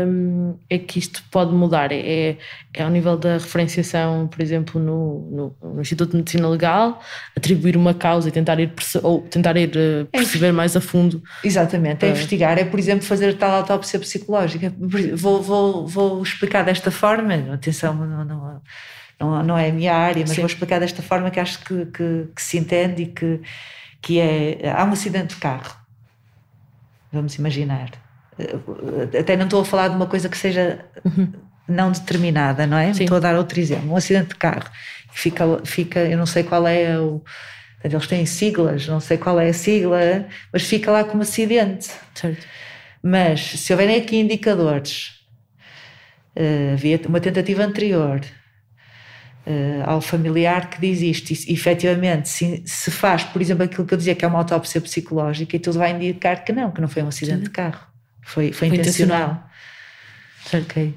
[0.07, 1.91] um, é que isto pode mudar?
[1.93, 2.37] É,
[2.75, 7.01] é ao nível da referenciação, por exemplo, no, no, no, Instituto de Medicina Legal,
[7.37, 8.73] atribuir uma causa e tentar ir,
[9.03, 11.23] ou tentar ir uh, perceber é, mais a fundo?
[11.43, 14.73] Exatamente, é uh, investigar, é por exemplo fazer tal autópsia psicológica.
[14.79, 18.63] Vou, vou, vou explicar desta forma, atenção, não, não,
[19.21, 20.43] não, não é a minha área, mas Sim.
[20.43, 23.41] vou explicar desta forma que acho que, que, que se entende e que,
[24.01, 25.88] que é, há um acidente de carro
[27.13, 27.91] vamos imaginar.
[28.39, 31.33] Eh, até não estou a falar de uma coisa que seja uhum.
[31.67, 32.93] não determinada, não é?
[32.95, 33.05] Sim.
[33.05, 33.91] Estou a dar outro exemplo.
[33.91, 34.71] Um acidente de carro.
[35.13, 37.23] Fica, fica, eu não sei qual é o.
[37.83, 41.91] Eles têm siglas, não sei qual é a sigla, mas fica lá como acidente.
[42.15, 42.47] Certo.
[43.03, 45.21] Mas se houverem aqui indicadores,
[46.37, 48.21] uh, havia uma tentativa anterior,
[49.85, 51.31] ao familiar que diz isto.
[51.31, 54.81] E, efetivamente, se, se, faz, por exemplo, aquilo que eu dizia que é uma autópsia
[54.81, 57.45] psicológica, e tudo vai indicar que não, que não foi um acidente Sim.
[57.45, 57.81] de carro.
[58.23, 59.49] Foi, foi, foi intencional.
[60.47, 60.65] intencional.
[60.71, 60.95] Ok.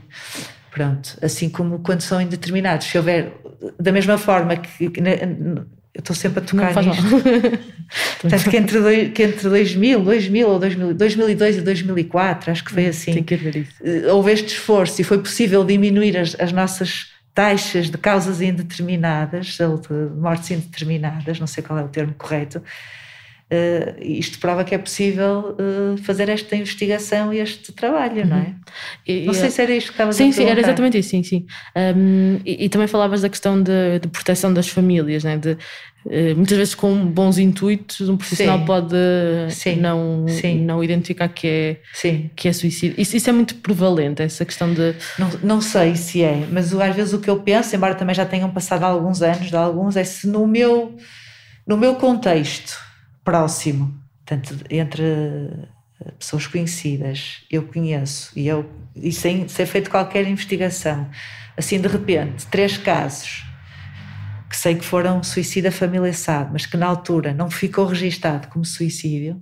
[0.72, 1.18] Pronto.
[1.22, 2.88] Assim como quando são indeterminados.
[2.88, 3.34] Se houver,
[3.80, 4.90] da mesma forma que.
[4.90, 5.02] que
[5.94, 7.04] eu estou sempre a tocar nisto.
[8.22, 12.72] Portanto, que entre, dois, que entre 2000, 2000 ou 2000, 2002 e 2004, acho que
[12.72, 13.14] foi assim.
[13.14, 13.74] Tem que ver isso.
[13.84, 19.60] Eh, houve este esforço e foi possível diminuir as, as nossas taxas de causas indeterminadas,
[19.60, 22.62] ou de mortes indeterminadas, não sei qual é o termo correto,
[23.52, 28.28] Uh, isto prova que é possível uh, fazer esta investigação e este trabalho, uhum.
[28.30, 28.40] não é?
[28.40, 28.54] Uhum.
[29.06, 31.22] E, não sei se era isto que estavas sim, a Sim, era exatamente isso, sim,
[31.22, 31.46] sim.
[31.76, 35.36] Um, e, e, também falavas da questão de, de proteção das famílias, né?
[35.36, 35.58] de,
[36.36, 38.66] muitas vezes com bons intuitos um profissional sim.
[38.66, 38.96] pode
[39.50, 39.76] sim.
[39.76, 40.60] Não, sim.
[40.60, 43.00] não identificar que é, que é suicídio.
[43.00, 44.96] Isso, isso é muito prevalente, essa questão de...
[45.20, 48.26] Não, não sei se é, mas às vezes o que eu penso, embora também já
[48.26, 50.98] tenham passado alguns anos de alguns, é se no meu,
[51.68, 52.80] no meu contexto
[53.24, 53.94] próximo,
[54.26, 61.08] tanto entre eh, pessoas conhecidas, eu conheço, e, eu, e sem ser feito qualquer investigação,
[61.56, 63.51] assim de repente, três casos
[64.62, 69.42] sei que foram suicida família sabe, mas que na altura não ficou registado como suicídio,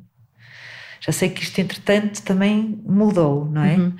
[1.01, 3.75] já sei que isto entretanto também mudou, não é?
[3.75, 3.93] Uhum.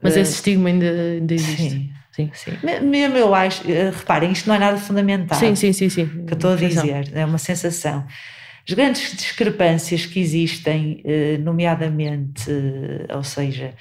[0.00, 1.70] Mas uh, esse estigma ainda, ainda existe.
[1.70, 1.90] Sim.
[2.12, 2.50] Sim, sim.
[2.82, 5.38] Mesmo eu acho, eh, reparem, isto não é nada fundamental.
[5.38, 6.06] Sim, sim, sim, sim.
[6.26, 8.04] Que eu estou a dizer, é uma sensação.
[8.68, 13.72] As grandes discrepâncias que existem, eh, nomeadamente, eh, ou seja,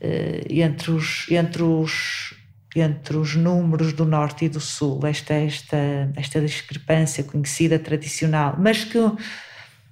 [0.00, 2.34] eh, entre os, entre os,
[2.80, 5.76] entre os números do Norte e do Sul, esta, esta,
[6.16, 8.98] esta discrepância conhecida tradicional, mas que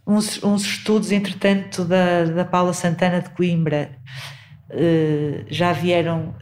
[0.07, 3.91] uns, uns estudos, entretanto, da, da Paula Santana de Coimbra
[5.49, 6.35] já vieram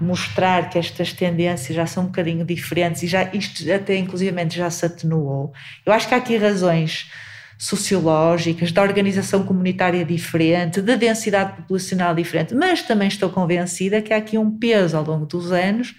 [0.00, 4.68] mostrar que estas tendências já são um bocadinho diferentes e já isto até inclusivamente já
[4.70, 5.52] se atenuou.
[5.86, 7.10] Eu acho que há aqui razões
[7.58, 14.16] sociológicas, de organização comunitária diferente, de densidade populacional diferente, mas também estou convencida que há
[14.16, 15.94] aqui um peso ao longo dos anos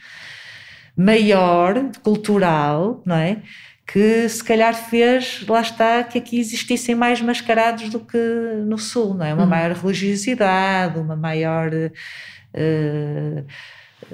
[0.96, 3.42] maior, cultural, não é?
[3.86, 8.18] Que se calhar fez, lá está, que aqui existissem mais mascarados do que
[8.66, 9.34] no Sul, não é?
[9.34, 9.50] Uma uhum.
[9.50, 11.72] maior religiosidade, uma maior.
[11.74, 13.46] Uh,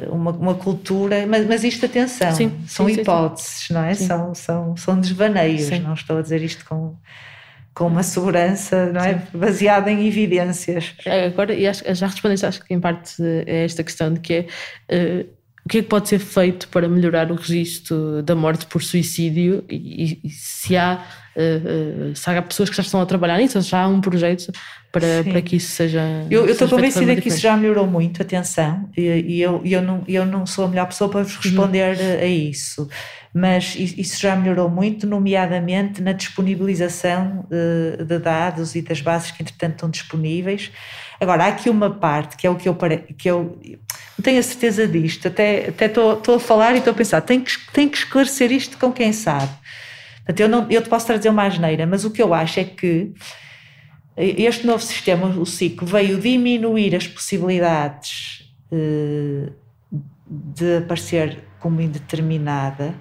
[0.10, 3.73] uma, uma cultura, mas, mas isto, atenção, sim, são sim, hipóteses, sim.
[3.73, 3.93] não é?
[3.93, 6.95] São, são, são desvaneios, não estou a dizer isto com,
[7.73, 9.21] com uma segurança, não é?
[9.34, 10.93] Baseada em evidências.
[11.05, 14.34] É, agora, e acho, já respondeste, acho que em parte a esta questão de que
[14.34, 14.45] é.
[14.91, 18.81] Uh, o que é que pode ser feito para melhorar o registro da morte por
[18.81, 21.05] suicídio e, e se, há,
[21.36, 24.01] uh, uh, se há pessoas que já estão a trabalhar nisso, ou já há um
[24.01, 24.51] projeto
[24.91, 26.01] para, para que isso seja.
[26.31, 30.03] Eu, eu estou convencida que isso já melhorou muito, atenção, e, e eu, eu, não,
[30.07, 32.19] eu não sou a melhor pessoa para vos responder uhum.
[32.21, 32.89] a isso,
[33.34, 37.46] mas isso já melhorou muito, nomeadamente na disponibilização
[38.06, 40.72] de, dados e das bases que, entretanto, estão disponíveis.
[41.20, 42.76] Agora, há aqui uma parte que é o que eu,
[43.17, 43.58] que eu
[44.17, 47.22] não tenho a certeza disto, até, até estou, estou a falar e estou a pensar,
[47.22, 49.52] tenho que, tenho que esclarecer isto com quem sabe.
[50.17, 52.63] Portanto, eu, não, eu te posso trazer uma asneira, mas o que eu acho é
[52.65, 53.13] que
[54.17, 59.52] este novo sistema, o ciclo, veio diminuir as possibilidades eh,
[60.30, 62.94] de aparecer como indeterminada,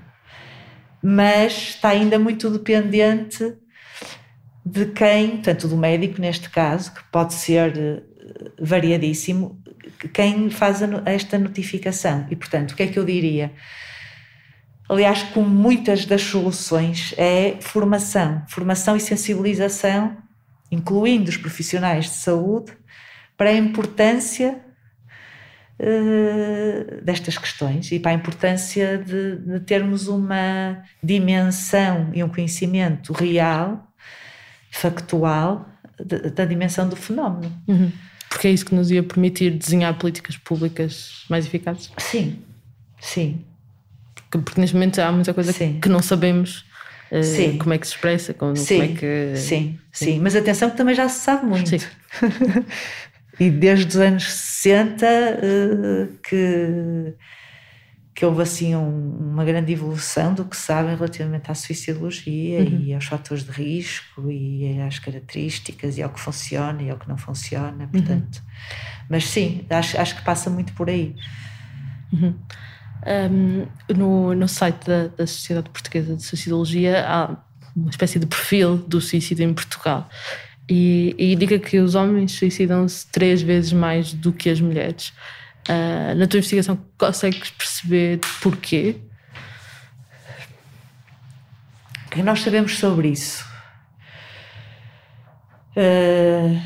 [1.03, 3.55] mas está ainda muito dependente
[4.65, 8.03] de quem, tanto do médico neste caso, que pode ser eh,
[8.61, 9.61] variadíssimo,
[10.13, 12.27] quem faz esta notificação.
[12.31, 13.53] E, portanto, o que é que eu diria?
[14.89, 20.17] Aliás, como muitas das soluções, é formação, formação e sensibilização
[20.71, 22.73] incluindo os profissionais de saúde,
[23.37, 24.61] para a importância
[25.81, 33.13] uh, destas questões e para a importância de, de, termos uma dimensão e um conhecimento
[33.13, 33.89] real,
[34.71, 37.53] factual, de, da dimensão do fenómeno.
[37.67, 37.91] Uhum.
[38.29, 41.91] Porque é isso que nos ia permitir desenhar políticas públicas mais eficazes?
[41.99, 42.39] Sim,
[43.01, 43.45] sim.
[44.15, 45.81] Porque, porque neste momento há muita coisa sim.
[45.81, 46.65] que não sabemos
[47.11, 47.59] eh, sim.
[47.59, 48.79] como é que se expressa, como, sim.
[48.79, 49.37] como é que.
[49.37, 51.69] Sim, sim, sim, mas atenção que também já se sabe muito.
[51.69, 51.79] Sim.
[53.41, 57.15] e desde os anos 60 eh, que,
[58.15, 62.81] que houve assim um, uma grande evolução do que se sabe relativamente à suicidologia uhum.
[62.83, 67.09] e aos fatores de risco e às características e ao que funciona e ao que
[67.09, 67.91] não funciona, uhum.
[67.91, 68.37] portanto.
[68.37, 69.07] Uhum.
[69.09, 71.17] Mas sim, acho, acho que passa muito por aí.
[72.13, 72.35] Uhum.
[73.07, 77.39] Um, no, no site da, da Sociedade Portuguesa de Suicidologia há
[77.75, 80.11] uma espécie de perfil do suicídio em Portugal.
[80.73, 85.13] E, e indica que os homens suicidam-se três vezes mais do que as mulheres.
[85.69, 88.95] Uh, na tua investigação, consegues perceber porquê?
[92.07, 93.45] O que nós sabemos sobre isso?
[95.77, 96.61] Uh,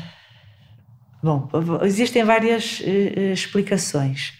[1.23, 1.49] bom,
[1.83, 4.33] existem várias uh, explicações.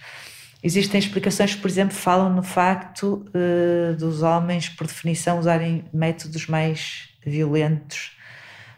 [0.64, 6.46] Existem explicações que, por exemplo, falam no facto uh, dos homens, por definição, usarem métodos
[6.46, 8.15] mais violentos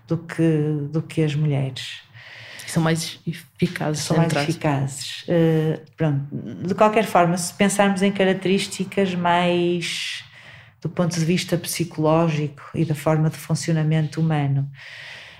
[0.07, 2.01] do que, do que as mulheres.
[2.65, 4.03] São mais eficazes.
[4.03, 5.23] São mais eficazes.
[5.23, 6.25] Uh, pronto.
[6.65, 10.23] De qualquer forma, se pensarmos em características mais
[10.81, 14.69] do ponto de vista psicológico e da forma de funcionamento humano,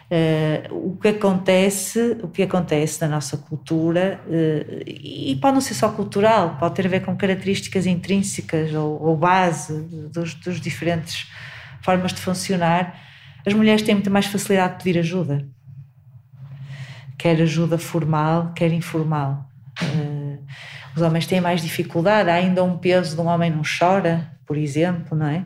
[0.10, 5.74] Uh, o que acontece, o que acontece na nossa cultura, uh, e pode não ser
[5.74, 9.74] só cultural, pode ter a ver com características intrínsecas ou, ou base
[10.10, 11.28] dos, dos, diferentes
[11.82, 12.98] formas de funcionar,
[13.48, 15.48] as mulheres têm muita mais facilidade de pedir ajuda,
[17.18, 19.50] quer ajuda formal, quer informal.
[19.82, 20.46] Uh,
[20.94, 24.58] os homens têm mais dificuldade, há ainda um peso de um homem não chora, por
[24.58, 25.46] exemplo, não é?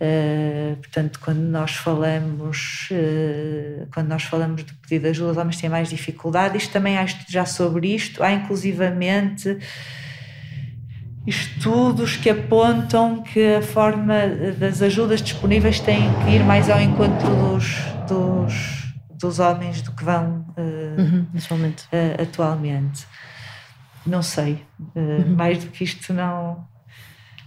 [0.00, 5.60] Uh, portanto, quando nós falamos uh, quando nós falamos de pedido de ajuda, os homens
[5.60, 6.56] têm mais dificuldade.
[6.56, 8.22] Isto também há estudos já sobre isto.
[8.22, 9.58] Há inclusivamente
[11.26, 14.14] estudos que apontam que a forma
[14.58, 17.76] das ajudas disponíveis tem que ir mais ao encontro dos,
[18.08, 21.26] dos, dos homens do que vão uh, uhum,
[22.20, 23.06] atualmente.
[24.06, 24.62] Não sei,
[24.94, 25.34] uhum.
[25.34, 26.66] mais do que isto não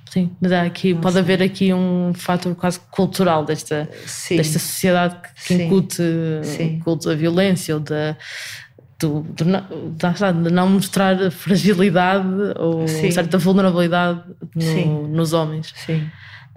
[0.09, 1.21] Sim, mas há aqui, Não pode sei.
[1.21, 3.89] haver aqui um fator quase cultural desta,
[4.29, 5.65] desta sociedade que Sim.
[5.65, 6.01] incute
[6.43, 6.79] Sim.
[6.79, 8.17] culto da violência ou da,
[8.99, 13.11] do, do, de não mostrar fragilidade ou Sim.
[13.11, 14.23] certa vulnerabilidade
[14.55, 15.73] no, nos homens.
[15.75, 16.09] Sim.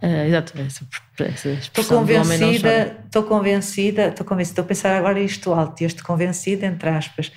[0.03, 0.83] Uh, exatamente,
[1.61, 6.89] estou convencida, estou convencida, estou convencida, estou a pensar agora isto alto, este convencida, entre
[6.89, 7.31] aspas,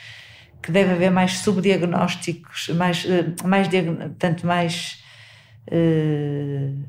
[0.62, 3.68] que deve haver mais subdiagnósticos, mais, eh, mais
[4.18, 5.04] tanto mais
[5.68, 6.84] uh,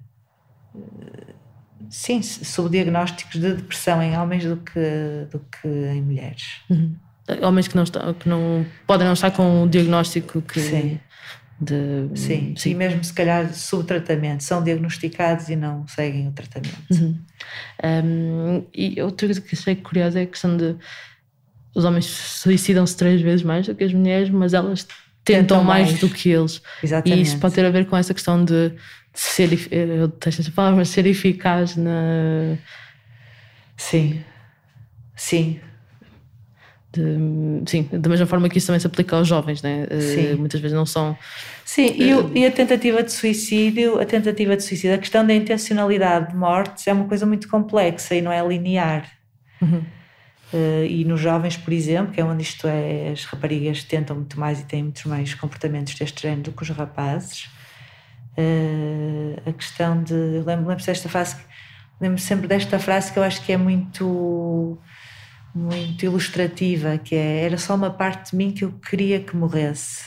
[1.91, 6.61] sim, sobre diagnósticos de depressão em homens do que, do que em mulheres.
[6.71, 6.95] Uhum.
[7.43, 10.61] Homens que não, estão, que não podem não estar com um diagnóstico que.
[10.61, 11.01] Sim.
[11.61, 16.77] De, sim, sim, e mesmo se calhar subtratamento, são diagnosticados e não seguem o tratamento.
[16.91, 17.17] Uhum.
[18.05, 20.77] Um, e outra coisa que achei curiosa é a questão de
[21.75, 24.87] os homens suicidam-se três vezes mais do que as mulheres, mas elas
[25.25, 26.63] tentam mais, mais, do que eles.
[26.83, 27.19] Exatamente.
[27.19, 28.79] E isso pode ter a ver com essa questão de, de
[29.15, 32.57] ser, eu detesto essa palavra, ser eficaz na.
[33.77, 34.23] Sim,
[35.17, 35.61] sim.
[36.95, 39.87] De, sim, da mesma forma que isso também se aplica aos jovens, né?
[39.91, 41.17] Uh, muitas vezes não são.
[41.65, 45.27] Sim, uh, e, o, e, a tentativa de suicídio, a tentativa de suicídio, a questão
[45.27, 49.11] da intencionalidade de mortes é uma coisa muito complexa e não é linear.
[49.61, 49.83] Uhum.
[50.53, 54.39] Uh, e nos jovens, por exemplo, que é onde isto é, as raparigas tentam muito
[54.39, 57.49] mais e têm muitos mais comportamentos deste género do que os rapazes.
[59.45, 60.15] a questão de.
[60.15, 61.37] Lembro-me lembro desta frase,
[62.01, 64.79] lembro sempre desta frase que eu acho que é muito
[65.55, 70.05] muito ilustrativa, que é era só uma parte de mim que eu queria que morresse.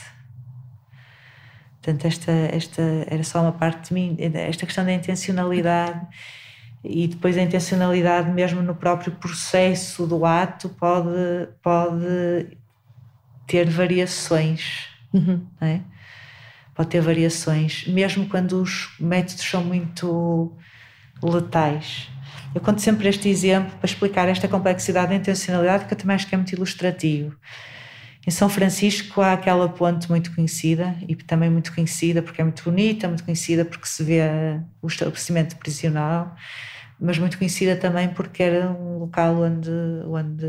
[1.80, 6.06] Portanto, esta, esta era só uma parte de mim, esta questão da intencionalidade
[6.84, 12.56] e depois a intencionalidade mesmo no próprio processo do ato pode, pode
[13.46, 15.46] ter variações, uhum.
[15.60, 15.80] é?
[16.74, 20.52] pode ter variações, mesmo quando os métodos são muito
[21.22, 22.08] letais.
[22.54, 26.26] Eu conto sempre este exemplo para explicar esta complexidade da intencionalidade, que eu também acho
[26.26, 27.36] que é muito ilustrativo.
[28.26, 32.62] Em São Francisco há aquela ponte muito conhecida e também muito conhecida porque é muito
[32.62, 34.20] bonita, muito conhecida porque se vê
[34.82, 36.34] o estabelecimento prisional,
[37.00, 39.70] mas muito conhecida também porque era um local onde,
[40.06, 40.46] onde,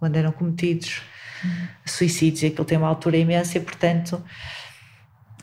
[0.00, 1.02] onde eram cometidos
[1.44, 1.50] uhum.
[1.84, 4.22] suicídios e aquilo tem uma altura imensa e, portanto,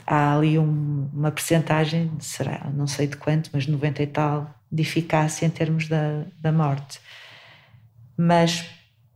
[0.08, 4.82] há ali um, uma percentagem, será, não sei de quanto, mas 90 e tal de
[4.82, 7.00] eficácia em termos da, da morte.
[8.18, 8.66] Mas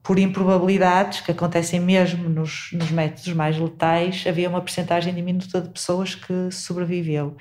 [0.03, 5.69] por improbabilidades que acontecem mesmo nos, nos métodos mais letais, havia uma percentagem diminuta de
[5.69, 7.35] pessoas que sobreviveu.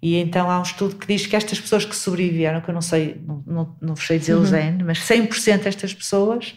[0.00, 2.82] E então há um estudo que diz que estas pessoas que sobreviveram, que eu não
[2.82, 4.42] sei, não, não, não sei dizer uhum.
[4.42, 6.54] o Zen, mas 100% destas pessoas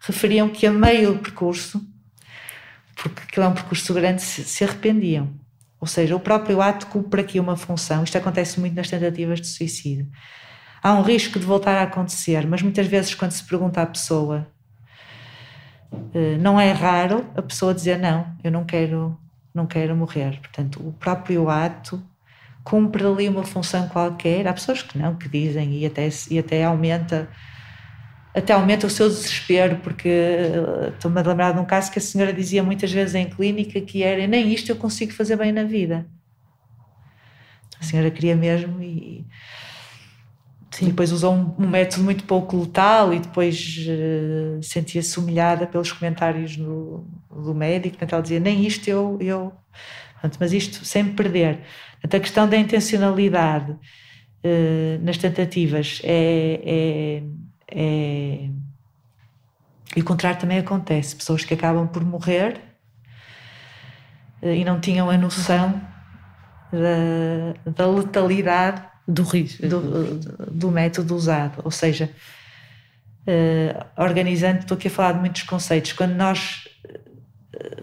[0.00, 1.84] referiam que a meio do percurso,
[2.94, 5.43] porque aquilo é um percurso grande, se, se arrependiam.
[5.80, 8.04] Ou seja, o próprio ato cumpre aqui uma função.
[8.04, 10.08] Isto acontece muito nas tentativas de suicídio.
[10.82, 14.46] Há um risco de voltar a acontecer, mas muitas vezes, quando se pergunta à pessoa,
[16.12, 19.18] eh, não é raro a pessoa dizer não, eu não quero,
[19.54, 20.38] não quero morrer.
[20.40, 22.02] Portanto, o próprio ato
[22.62, 24.46] cumpre ali uma função qualquer.
[24.48, 27.28] Há pessoas que não, que dizem e até, e até aumenta
[28.34, 32.02] até aumenta o seu desespero, porque eh, estou-me a lembrar de um caso que a
[32.02, 35.62] senhora dizia muitas vezes em clínica que era nem isto eu consigo fazer bem na
[35.62, 36.04] vida.
[37.80, 39.24] A senhora queria mesmo e,
[40.80, 45.92] e depois usou um, um, método muito pouco letal e depois uh, sentia-se humilhada pelos
[45.92, 49.16] comentários do, do médico, portanto ela dizia nem isto eu...
[49.20, 49.52] eu
[50.14, 51.60] portanto, mas isto sem perder.
[52.00, 57.22] Portanto, a questão da intencionalidade uh, nas tentativas é, é
[57.74, 58.48] é...
[59.96, 62.60] E o contrário também acontece, pessoas que acabam por morrer
[64.42, 65.80] eh, e não tinham a noção
[66.72, 70.18] da, da letalidade do risco do,
[70.50, 71.60] do, método usado.
[71.64, 72.10] Ou seja,
[73.26, 75.92] uh, organizando, estou aqui a falar de muitos conceitos.
[75.92, 76.66] Quando nós,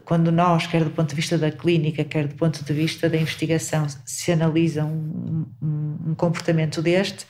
[0.03, 3.17] quando nós, quer do ponto de vista da clínica, quer do ponto de vista da
[3.17, 7.25] investigação, se analisa um, um, um comportamento deste,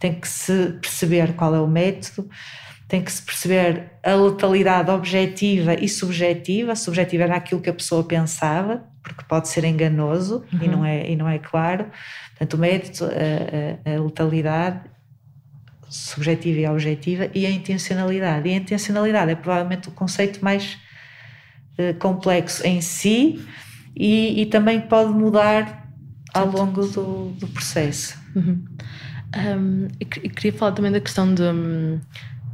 [0.00, 2.28] tem que se perceber qual é o método,
[2.88, 6.74] tem que se perceber a letalidade objetiva e subjetiva.
[6.74, 10.58] Subjetiva era aquilo que a pessoa pensava, porque pode ser enganoso uhum.
[10.60, 11.86] e, não é, e não é claro.
[12.30, 14.80] Portanto, o método, a, a, a letalidade
[15.90, 18.48] subjetiva e objetiva e a intencionalidade.
[18.48, 20.78] E a intencionalidade é provavelmente o conceito mais
[21.78, 23.44] uh, complexo em si
[23.94, 25.88] e, e, também pode mudar
[26.32, 28.18] ao longo do, do processo.
[28.34, 28.64] Uhum.
[29.36, 29.88] Um,
[30.34, 32.00] queria falar também da questão de, um,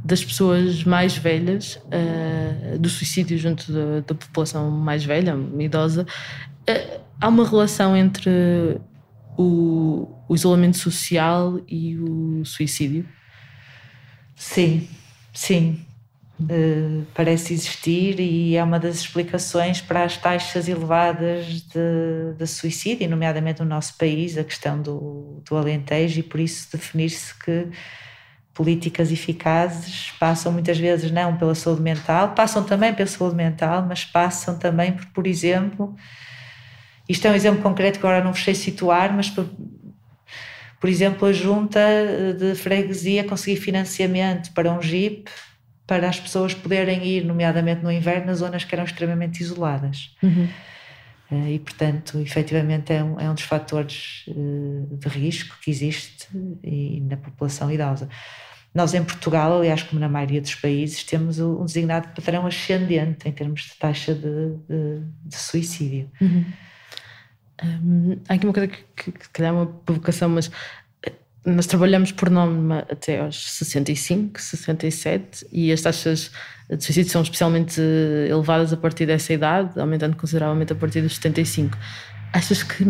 [0.03, 6.05] das pessoas mais velhas, uh, do suicídio junto da, da, população mais velha, idosa.
[6.69, 8.79] Uh, há uma relação entre
[9.37, 13.07] o, o, isolamento social e o suicídio?
[14.35, 14.87] Sim,
[15.33, 15.86] sim.
[16.39, 23.09] Uh, parece existir e é uma das explicações para as taxas elevadas de, de suicídio,
[23.09, 27.67] nomeadamente no nosso país, a questão do, do Alentejo, e por isso definir-se que
[28.53, 34.05] políticas eficazes passam muitas vezes não pela saúde mental, passam também pela saúde mental, mas
[34.05, 35.95] passam também por, por exemplo,
[37.09, 39.49] isto é um exemplo concreto que agora não vos sei situar, mas por,
[40.79, 41.79] por exemplo, a junta
[42.37, 45.31] de freguesia conseguir financiamento para um JIP
[45.87, 50.13] para as pessoas poderem ir, nomeadamente no inverno, nas zonas que eram extremamente isoladas.
[50.21, 50.47] Uhum.
[51.31, 54.33] Eh, e, portanto, efetivamente é um, é um dos fatores eh,
[54.91, 56.27] de risco que existe
[56.61, 58.09] e, na população idosa.
[58.73, 63.31] Nós, em Portugal, aliás, como na maioria dos países, temos um designado padrão ascendente em
[63.31, 66.11] termos de taxa de, de, de suicídio.
[66.21, 66.45] Uhum.
[67.63, 70.51] Um, há aqui uma coisa que, que, que calhar é uma provocação, mas
[71.47, 76.29] nós trabalhamos por norma até aos 65, 67 e as taxas
[76.69, 77.79] de suicídio são especialmente
[78.29, 81.77] elevadas a partir dessa idade, aumentando consideravelmente a partir dos 75.
[82.33, 82.83] Achas que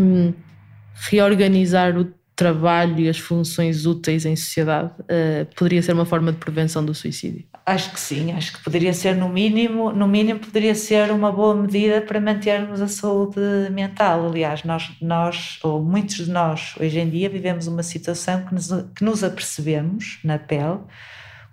[1.09, 6.39] reorganizar o trabalho e as funções úteis em sociedade uh, poderia ser uma forma de
[6.39, 7.45] prevenção do suicídio?
[7.69, 11.53] Acho que sim, acho que poderia ser no mínimo, no mínimo poderia ser uma boa
[11.53, 13.41] medida para mantermos a saúde
[13.73, 14.25] mental.
[14.25, 18.69] Aliás, nós, nós ou muitos de nós hoje em dia vivemos uma situação que nos,
[18.95, 20.79] que nos apercebemos na pele,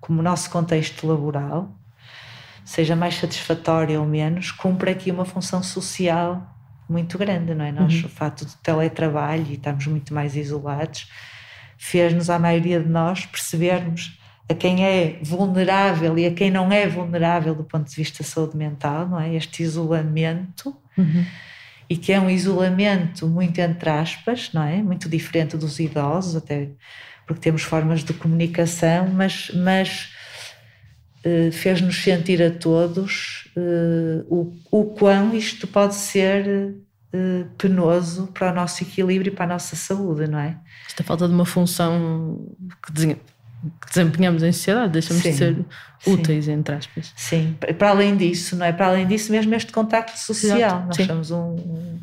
[0.00, 1.76] como o nosso contexto laboral,
[2.64, 6.48] seja mais satisfatório ou menos, cumpre aqui uma função social
[6.88, 7.72] muito grande, não é?
[7.72, 8.06] Nós, uhum.
[8.06, 11.10] o fato do teletrabalho e estarmos muito mais isolados,
[11.76, 14.16] fez-nos, a maioria de nós, percebermos
[14.48, 18.28] a quem é vulnerável e a quem não é vulnerável do ponto de vista da
[18.28, 19.34] saúde mental, não é?
[19.34, 20.76] Este isolamento.
[20.96, 21.24] Uhum.
[21.88, 24.82] E que é um isolamento muito entre aspas, não é?
[24.82, 26.68] Muito diferente dos idosos, até
[27.26, 30.10] porque temos formas de comunicação, mas, mas
[31.24, 36.74] uh, fez-nos sentir a todos uh, o, o quão isto pode ser
[37.14, 40.58] uh, penoso para o nosso equilíbrio e para a nossa saúde, não é?
[40.86, 42.46] Esta falta de uma função
[42.86, 43.33] que, que
[43.88, 45.64] desempenhamos em sociedade, deixamos sim, de ser
[46.06, 46.52] úteis, sim.
[46.52, 47.12] entre aspas.
[47.16, 48.72] Sim, para além disso, não é?
[48.72, 50.58] Para além disso, mesmo este contacto social.
[50.58, 51.06] Exato, nós sim.
[51.06, 52.00] somos um, um,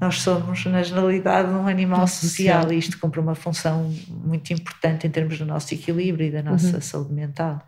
[0.00, 5.06] Nós somos, na generalidade, um animal social, social, e isto cumpre uma função muito importante
[5.06, 6.80] em termos do nosso equilíbrio e da nossa uhum.
[6.80, 7.66] saúde mental.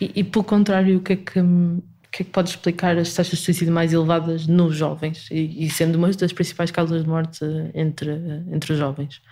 [0.00, 1.40] E, e, pelo contrário, o que é que
[2.12, 5.70] que é que pode explicar as taxas de suicídio mais elevadas nos jovens e, e
[5.70, 7.42] sendo uma das principais causas de morte
[7.74, 8.10] entre,
[8.52, 9.22] entre os jovens?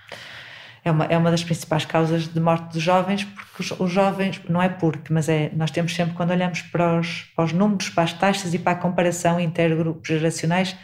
[0.85, 4.41] É uma, é uma das principais causas de morte dos jovens, porque os, os, jovens,
[4.49, 7.91] não é porque, mas é, nós temos sempre, quando olhamos para os, para os números,
[7.91, 10.74] para as taxas e para a comparação intergrupos geracionais,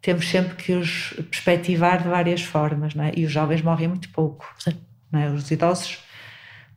[0.00, 3.12] temos sempre que os perspectivar de várias formas, não é?
[3.16, 4.46] E os jovens morrem muito pouco,
[5.10, 5.28] não é?
[5.28, 5.98] Os idosos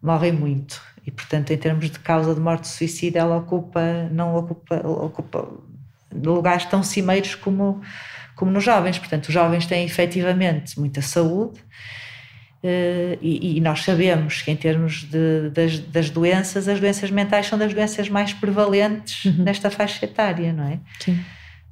[0.01, 3.81] morrem muito e portanto em termos de causa de morte de suicídio ela ocupa
[4.11, 5.49] não ocupa ocupa
[6.13, 7.81] lugares tão cimeiros como
[8.35, 11.61] como nos jovens portanto os jovens têm efetivamente muita saúde
[13.21, 17.59] e, e nós sabemos que em termos de, das, das, doenças as doenças mentais são
[17.59, 19.43] das doenças mais prevalentes uhum.
[19.43, 21.19] nesta faixa etária não é Sim.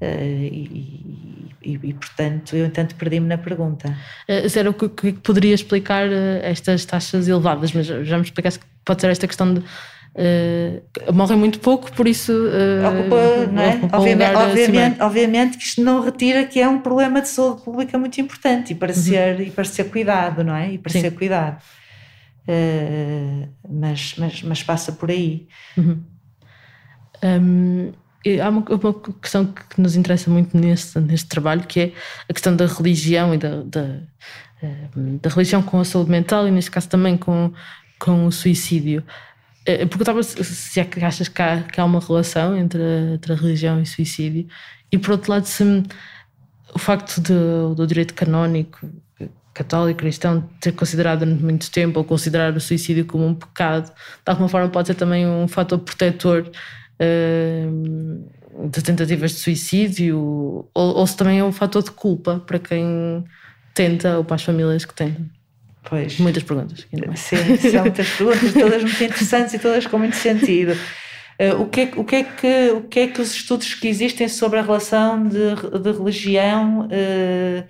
[0.01, 3.95] Uh, e, e, e, portanto, eu entanto perdi-me na pergunta.
[4.27, 8.59] Uh, era o que, que poderia explicar uh, estas taxas elevadas, mas já me explicaste
[8.59, 9.63] que pode ser esta questão de
[10.15, 13.79] uh, morrem muito pouco, por isso ocupa, não é?
[13.93, 18.19] obviamente, obviamente, obviamente, que isto não retira que é um problema de saúde pública muito
[18.19, 19.01] importante e para, uhum.
[19.01, 20.73] ser, e para ser cuidado, não é?
[20.73, 21.01] E para Sim.
[21.01, 21.61] ser cuidado.
[23.69, 25.47] mas, mas, mas passa por aí.
[25.77, 26.01] Uhum.
[27.23, 27.93] Um,
[28.41, 31.91] há uma, uma, questão que nos interessa muito neste, neste trabalho, que é
[32.29, 33.99] a questão da religião e da, da,
[35.21, 37.51] da religião com a saúde mental e, neste caso, também com,
[37.99, 39.03] com o suicídio.
[39.65, 43.13] Eh, perguntava se, se é que achas que há, que há uma relação entre a,
[43.13, 44.47] entre a religião e suicídio,
[44.91, 45.63] e por outro lado, se
[46.73, 48.89] o facto de, do direito canónico
[49.53, 53.93] católico cristão ter considerado durante muito tempo ou considerar o suicídio como um pecado, de
[54.25, 56.49] alguma forma pode ser também um fator protetor
[58.69, 63.23] de tentativas de suicídio, ou, ou se também é um fator de culpa para quem
[63.73, 65.25] tenta ou para as famílias que tentam.
[65.83, 66.19] Pois.
[66.19, 66.87] Muitas perguntas.
[67.15, 70.73] Sim, são muitas perguntas, todas muito interessantes e todas com muito sentido.
[71.39, 73.87] Uh, o, que é, o, que é que, o que é que os estudos que
[73.87, 77.61] existem sobre a relação de, de religião, uh,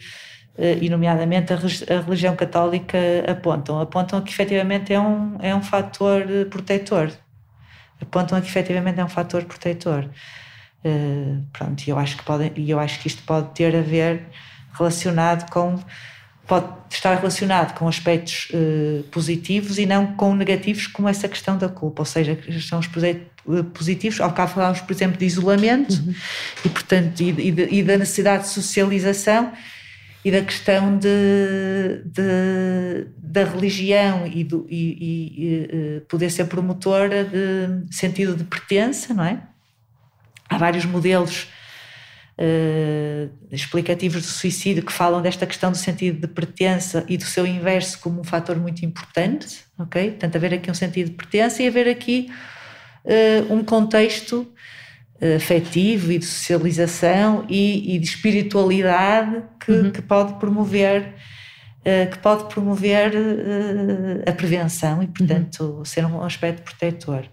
[0.57, 2.97] uh, e nomeadamente a, a, religião católica,
[3.27, 3.79] apontam?
[3.79, 7.11] Apontam que efetivamente é um, é um fator protetor
[8.01, 10.09] apontam que efetivamente é um fator protetor.
[11.53, 14.27] Pronto, eu acho que pode, e eu acho que isto pode ter a ver
[14.73, 15.79] relacionado com
[16.47, 21.69] pode estar relacionado com aspectos uh, positivos e não com negativos como essa questão da
[21.69, 26.13] culpa, ou seja, são os eh, positivos, ao bocado falámos por exemplo de isolamento uhum.
[26.65, 29.51] e portanto e, e, e da necessidade de socialização
[30.23, 37.95] e da questão de, de da religião e, do, e, eh, poder ser promotora de
[37.95, 39.41] sentido de pertença, não é?
[40.49, 41.47] Há vários modelos
[42.41, 47.45] uh, explicativos do suicídio que falam desta questão do sentido de pertença e do seu
[47.45, 50.11] inverso como um fator muito importante, ok?
[50.11, 52.31] Portanto, haver aqui um sentido de pertença e haver aqui
[53.05, 54.51] uh, um contexto
[55.35, 59.91] afetivo e de socialização e, e de espiritualidade que, uhum.
[59.91, 61.13] que pode promover
[62.11, 63.11] que pode promover
[64.27, 65.85] a prevenção e portanto uhum.
[65.85, 67.27] ser um aspecto protetor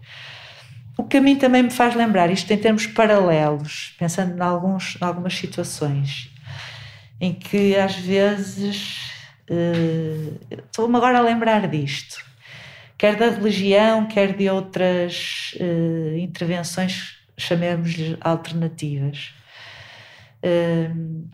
[0.99, 4.99] o que a mim também me faz lembrar isto em termos paralelos pensando em, alguns,
[5.01, 6.31] em algumas situações
[7.21, 9.11] em que às vezes
[9.51, 12.25] uh, estou-me agora a lembrar disto,
[12.97, 19.35] quer da religião, quer de outras uh, intervenções, chamemos-lhe alternativas.
[20.45, 21.29] Uh,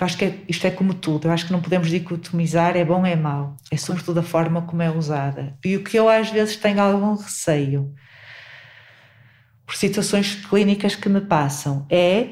[0.00, 3.04] acho que é, isto é como tudo, eu acho que não podemos dicotomizar é bom
[3.04, 5.56] é mau, é sobretudo a forma como é usada.
[5.64, 7.94] E o que eu às vezes tenho algum receio
[9.66, 12.26] por situações clínicas que me passam é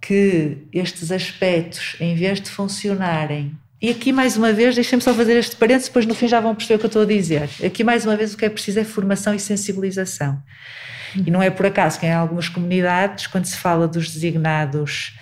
[0.00, 5.36] que estes aspectos, em vez de funcionarem e aqui, mais uma vez, deixem-me só fazer
[5.36, 7.50] este parênteses, depois no fim já vão perceber o que eu estou a dizer.
[7.62, 10.42] Aqui, mais uma vez, o que é preciso é formação e sensibilização.
[11.14, 15.18] E não é por acaso que em algumas comunidades, quando se fala dos designados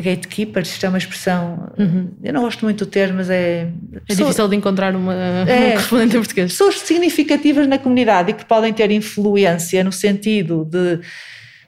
[0.00, 2.10] gatekeepers, isto é uma expressão, uhum.
[2.22, 3.68] eu não gosto muito do termo, mas é...
[4.08, 6.52] É difícil de encontrar uma, é, correspondente em português.
[6.52, 11.00] Pessoas significativas na comunidade e que podem ter influência no sentido de,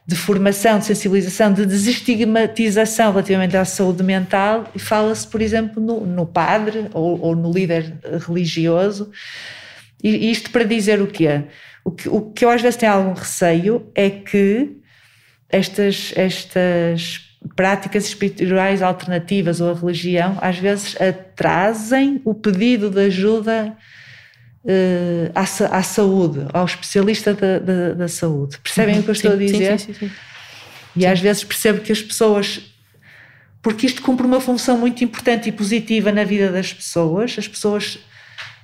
[0.05, 6.05] de formação, de sensibilização, de desestigmatização relativamente à saúde mental, e fala-se, por exemplo, no,
[6.05, 7.95] no padre ou, ou, no líder
[8.27, 9.09] religioso,
[10.03, 11.45] e isto para dizer o quê?
[11.83, 14.77] O que, o que eu às vezes tenho algum receio é que
[15.49, 23.75] estas, estas práticas espirituais alternativas ou a religião às vezes atrasem o pedido de ajuda
[24.63, 28.57] uh, à, à, saúde, ao especialista da, da, da saúde.
[28.59, 29.01] Percebem uhum.
[29.01, 29.79] o que eu estou sim, a dizer?
[29.79, 30.11] Sim, sim, sim,
[30.95, 32.61] E às vezes percebo que as pessoas.
[33.61, 37.99] Porque isto cumpre uma função muito importante e positiva na vida das pessoas, as pessoas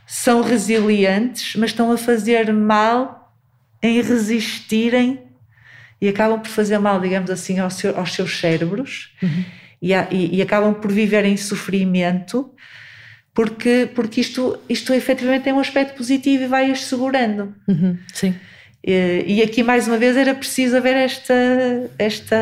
[0.07, 3.33] são resilientes, mas estão a fazer mal
[3.81, 5.24] em resistirem
[6.01, 9.45] e acabam por fazer mal, digamos assim, aos, seu, aos seus cérebros uhum.
[9.81, 12.53] e, e, e, acabam por viver em sofrimento
[13.35, 17.53] porque, porque isto, isto efetivamente tem um aspecto positivo e vai-as segurando.
[17.67, 17.97] Uhum.
[18.13, 18.33] Sim.
[18.81, 21.33] E, e, aqui, mais uma vez, era preciso haver esta,
[21.99, 22.37] esta,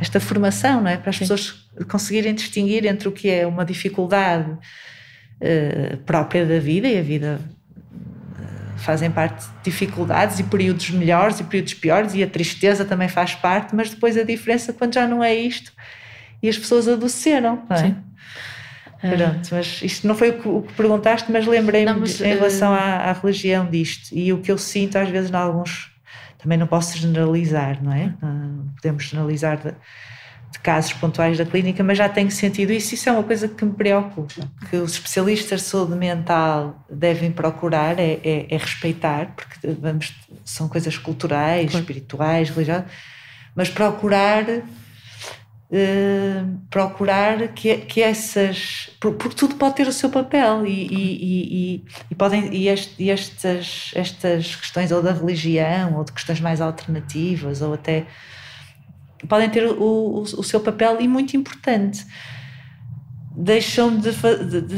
[0.00, 0.96] esta formação, não é?
[0.96, 1.20] Para as Sim.
[1.20, 7.02] pessoas conseguirem distinguir entre o que é uma dificuldade uh, própria da vida e a
[7.02, 7.40] vida
[8.84, 13.34] fazem parte de dificuldades e períodos melhores e períodos piores, e a tristeza também faz
[13.34, 15.72] parte, mas depois a diferença quando já não é isto
[16.42, 17.80] e as pessoas adoeceram, não é?
[17.80, 17.96] Sim.
[19.00, 22.76] Pronto, mas isto não foi o que, o que perguntaste, mas lembrei-me em relação uh...
[22.76, 25.90] à, à, religião disto e o que eu sinto às vezes em alguns,
[26.38, 28.14] também não posso generalizar, não é?
[28.22, 29.74] Não podemos generalizar de,
[30.54, 32.94] de casos pontuais da clínica, mas já tenho sentido isso.
[32.94, 34.48] Isso é uma coisa que me preocupa.
[34.70, 40.68] Que os especialistas de saúde mental devem procurar é, é, é respeitar, porque vamos, são
[40.68, 41.80] coisas culturais, claro.
[41.80, 42.84] espirituais, religiosas,
[43.54, 44.44] mas procurar.
[45.70, 48.90] Uh, procurar que, que essas.
[49.00, 53.10] Porque tudo pode ter o seu papel e, e, e, e podem, e, este, e
[53.10, 58.06] estas, estas questões, ou da religião, ou de questões mais alternativas, ou até
[59.28, 62.04] podem ter o, o, o seu papel e muito importante.
[63.36, 64.74] Deixam de, de, de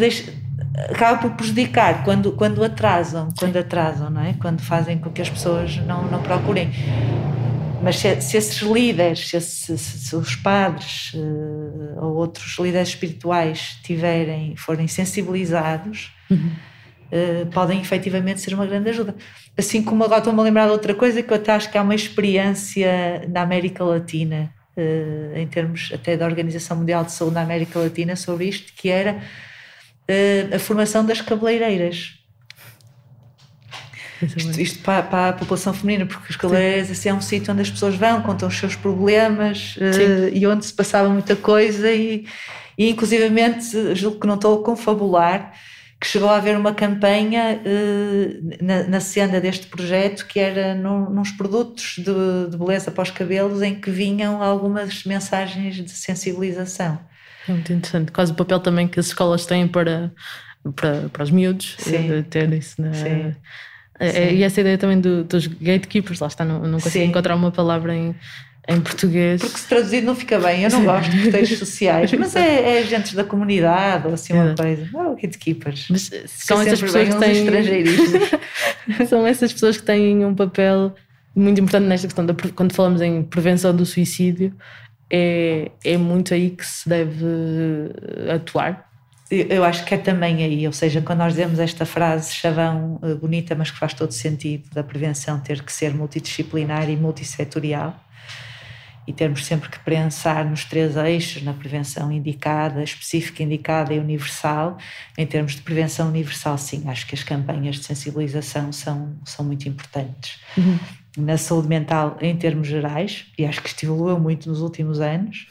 [0.90, 4.34] acaba por prejudicar quando, quando atrasam, quando atrasam, não é?
[4.34, 6.70] Quando fazem com que as pessoas não, não procurem.
[7.82, 13.78] Mas se, se esses líderes, se, se, se os padres uh, ou outros líderes espirituais
[13.82, 16.50] tiverem, forem sensibilizados, uhum.
[17.12, 19.14] Uh, podem efetivamente ser uma grande ajuda.
[19.56, 21.82] Assim como agora estou-me a lembrar de outra coisa que eu até acho que há
[21.82, 27.42] uma experiência na América Latina, uh, em termos até da Organização Mundial de Saúde na
[27.42, 32.14] América Latina, sobre isto, que era uh, a formação das cabeleireiras.
[34.22, 37.62] Isto, isto para, para, a população feminina, porque os cabeleireiras assim, é um sítio onde
[37.62, 42.26] as pessoas vão, contam os seus problemas uh, e onde se passava muita coisa e,
[42.78, 45.52] e inclusivamente, julgo que não estou a confabular,
[46.00, 51.10] que chegou a haver uma campanha uh, na, na senda deste projeto que era num,
[51.10, 56.98] nos produtos de, de beleza para os cabelos em que vinham algumas mensagens de sensibilização.
[57.48, 60.12] É muito interessante, quase o papel também que as escolas têm para,
[60.74, 62.22] para, para os miúdos, Sim.
[62.28, 63.34] ter isso na, Sim.
[63.98, 67.10] É, é, e essa ideia também do, dos gatekeepers, lá está, não, não consigo Sim.
[67.10, 68.14] encontrar uma palavra em,
[68.68, 69.40] em português.
[69.40, 72.78] Porque se traduzir não fica bem, eu não gosto de textos sociais, mas é, é
[72.80, 74.88] agentes da comunidade ou assim uma coisa.
[74.92, 75.86] Oh, gatekeepers.
[75.88, 79.06] Mas são essas pessoas que têm.
[79.06, 80.94] são essas pessoas que têm um papel
[81.34, 84.54] muito importante nesta questão, da, quando falamos em prevenção do suicídio,
[85.10, 87.24] é, é muito aí que se deve
[88.34, 88.86] atuar.
[89.30, 93.14] Eu acho que é também aí, ou seja, quando nós dizemos esta frase chavão eh,
[93.14, 98.00] bonita, mas que faz todo sentido, da prevenção ter que ser multidisciplinar e multissetorial,
[99.06, 104.76] e termos sempre que pensar nos três eixos, na prevenção indicada, específica, indicada e universal.
[105.16, 109.68] Em termos de prevenção universal, sim, acho que as campanhas de sensibilização são, são muito
[109.68, 110.40] importantes.
[110.56, 110.78] Uhum.
[111.18, 115.46] Na saúde mental, em termos gerais, e acho que evoluiu muito nos últimos anos,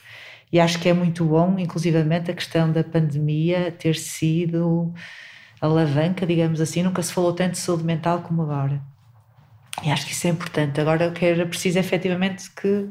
[0.52, 4.94] E acho que é muito bom, inclusivamente, a questão da pandemia ter sido
[5.60, 6.84] alavanca, digamos assim.
[6.84, 8.82] Nunca se falou tanto de saúde mental como agora.
[9.84, 10.80] E acho que isso é importante.
[10.80, 12.90] Agora o que era preciso efetivamente que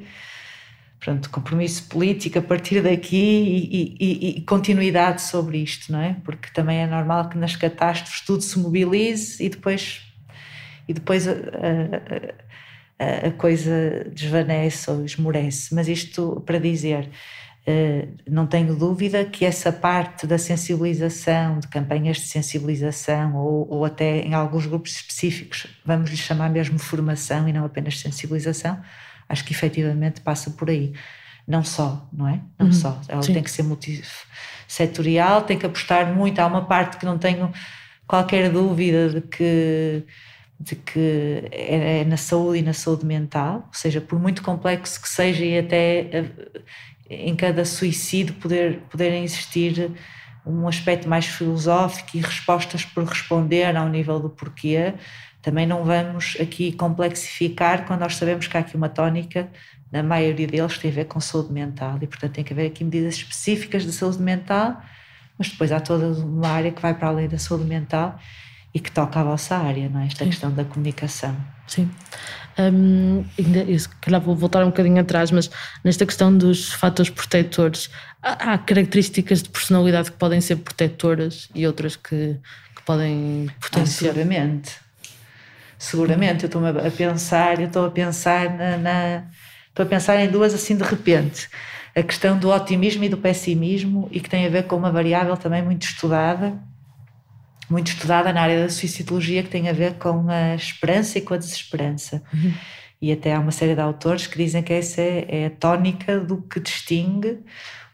[1.05, 6.17] pronto, compromisso político a partir daqui e, e, e, continuidade sobre isto, não é?
[6.25, 10.01] Porque também é normal que nas catástrofes tudo se mobilize e depois,
[10.89, 11.33] e depois a,
[12.99, 15.75] a, a coisa desvanece ou esmorece.
[15.75, 17.11] Mas isto para dizer,
[17.67, 23.85] eh, não tenho dúvida que essa parte da sensibilização, de campanhas de sensibilização, ou, ou
[23.85, 28.81] até em alguns grupos específicos, vamos lhe chamar mesmo formação e não apenas sensibilização,
[29.35, 30.95] acho que efetivamente passa por aí.
[31.47, 32.41] Não só, não é?
[32.59, 32.99] Não uhum, só.
[33.07, 33.35] Ela sim.
[33.35, 36.39] tem que ser multissetorial, tem que apostar muito.
[36.39, 37.53] Há uma parte que não tenho
[38.07, 40.05] qualquer dúvida de que
[40.59, 45.03] de que é, é na saúde e na saúde mental, ou seja, por muito complexo
[45.03, 46.31] que seja e até eh,
[47.11, 49.91] em cada suicídio poder, poderem existir
[50.47, 54.95] um aspecto mais filosófico e respostas por responder ao nível do porquê,
[55.45, 59.51] também não vamos aqui complexificar quando nós sabemos que há aqui uma tónica,
[59.93, 62.83] na maioria deles tem a ver com saúde mental e, portanto, tem que haver aqui
[62.83, 64.81] medidas específicas de saúde mental,
[65.39, 68.19] mas depois há toda uma área que vai para além da saúde mental
[68.73, 70.07] e que toca a vossa área, não é?
[70.07, 70.31] Esta Sim.
[70.31, 71.37] questão da comunicação.
[71.67, 71.91] Sim.
[72.59, 75.51] Um, ainda, se calhar vou voltar um bocadinho atrás, mas
[75.85, 77.91] nesta questão dos fatores protetores,
[78.23, 82.39] há, há características de personalidade que podem ser protetoras e outras que,
[82.75, 84.15] que podem potenciar.
[84.19, 84.84] Ah,
[85.85, 86.45] seguramente.
[86.45, 89.25] Eu estou a pensar, eu estou a pensar na, na,
[89.69, 91.49] estou a pensar em duas assim de repente.
[91.95, 95.37] A questão do otimismo e do pessimismo e que tem a ver com uma variável
[95.37, 96.59] também muito estudada,
[97.71, 101.35] muito estudada na área da suicidologia que tem a ver com a esperança e com
[101.35, 102.23] a desesperança.
[102.33, 102.53] Uhum.
[103.01, 106.19] E até há uma série de autores que dizem que essa é, é a tónica
[106.19, 107.39] do que distingue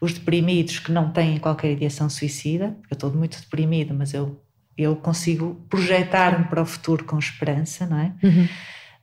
[0.01, 2.77] os deprimidos que não têm qualquer ideação suicida.
[2.91, 4.41] Eu estou muito deprimido, mas eu
[4.77, 8.13] eu consigo projetar-me para o futuro com esperança, não é?
[8.23, 8.49] Uhum.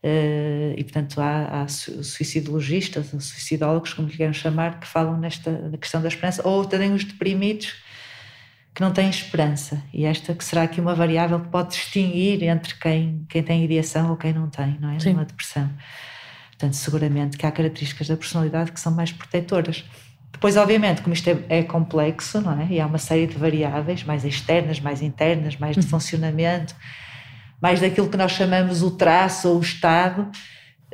[0.00, 5.52] Uh, e portanto há, há suicidologistas ou suicidólogos, como lhe queiram chamar, que falam nesta
[5.80, 7.74] questão da esperança, ou também os deprimidos
[8.74, 9.82] que não têm esperança.
[9.92, 14.10] E esta que será aqui uma variável que pode distinguir entre quem, quem tem ideação
[14.10, 15.00] ou quem não tem, não é?
[15.00, 15.14] Sim.
[15.14, 15.68] Numa depressão.
[16.50, 19.84] Portanto, seguramente que há características da personalidade que são mais protetoras.
[20.38, 22.68] Depois, obviamente, como isto é, é, complexo, não é?
[22.70, 25.88] E há uma série de variáveis, mais externas, mais internas, mais de uhum.
[25.88, 26.76] funcionamento,
[27.60, 30.30] mais daquilo que nós chamamos o traço ou o estado,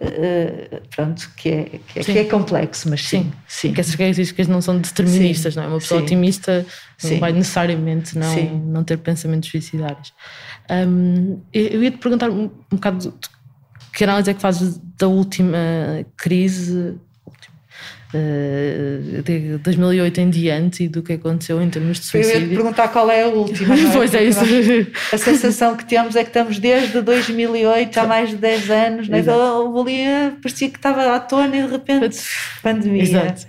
[0.01, 3.31] uh, pronto, que é, que é, que, é, complexo, mas sim.
[3.47, 3.75] sim.
[3.75, 5.61] Que essas características não são deterministas, sim.
[5.61, 5.69] não é?
[5.69, 6.07] Uma pessoa sim.
[6.07, 6.65] otimista
[7.03, 10.15] não vai necessariamente não, não ter pensamentos suicidários.
[10.71, 13.13] Um, eu ia te perguntar um, um bocado de,
[13.93, 15.59] que análise é que fazes da última
[16.17, 16.99] crise
[19.25, 22.37] de 2008 em diante e do que aconteceu em termos de suicídio.
[22.37, 23.75] Eu ia te perguntar qual é a última.
[23.75, 23.79] É?
[23.93, 24.41] pois é, isso.
[25.13, 29.19] A sensação que temos é que estamos desde 2008, há mais de 10 anos, né?
[29.19, 32.19] então, ali parecia que estava à tona e de repente
[32.63, 33.03] pandemia.
[33.03, 33.47] Exato.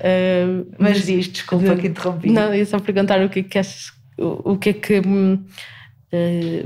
[0.00, 2.28] Uh, mas, mas diz, desculpa que interrompi.
[2.28, 4.98] Não, ia só perguntar o que é que achas, o, o que é que.
[4.98, 5.40] Uh,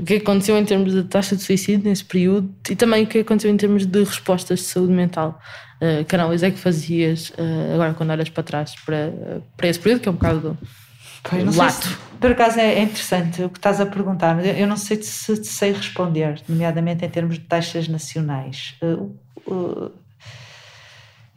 [0.01, 3.19] o que aconteceu em termos de taxa de suicídio nesse período e também o que
[3.19, 5.39] aconteceu em termos de respostas de saúde mental
[5.81, 9.79] uh, que análise é que fazias uh, agora quando olhas para trás para, para esse
[9.79, 10.57] período, que é um bocado
[11.23, 11.87] pois, lato?
[11.87, 15.01] Se, por acaso é, é, interessante o que estás a perguntar, mas eu não sei
[15.01, 18.75] se te sei responder, nomeadamente em termos de taxas nacionais.
[18.81, 19.91] Uh,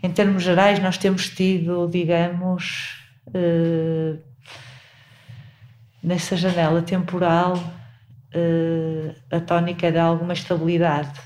[0.03, 2.97] em termos gerais, nós temos tido, digamos,
[6.03, 7.63] nessa janela temporal,
[9.31, 11.21] a tónica de alguma estabilidade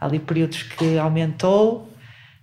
[0.00, 1.92] Há ali períodos que aumentou,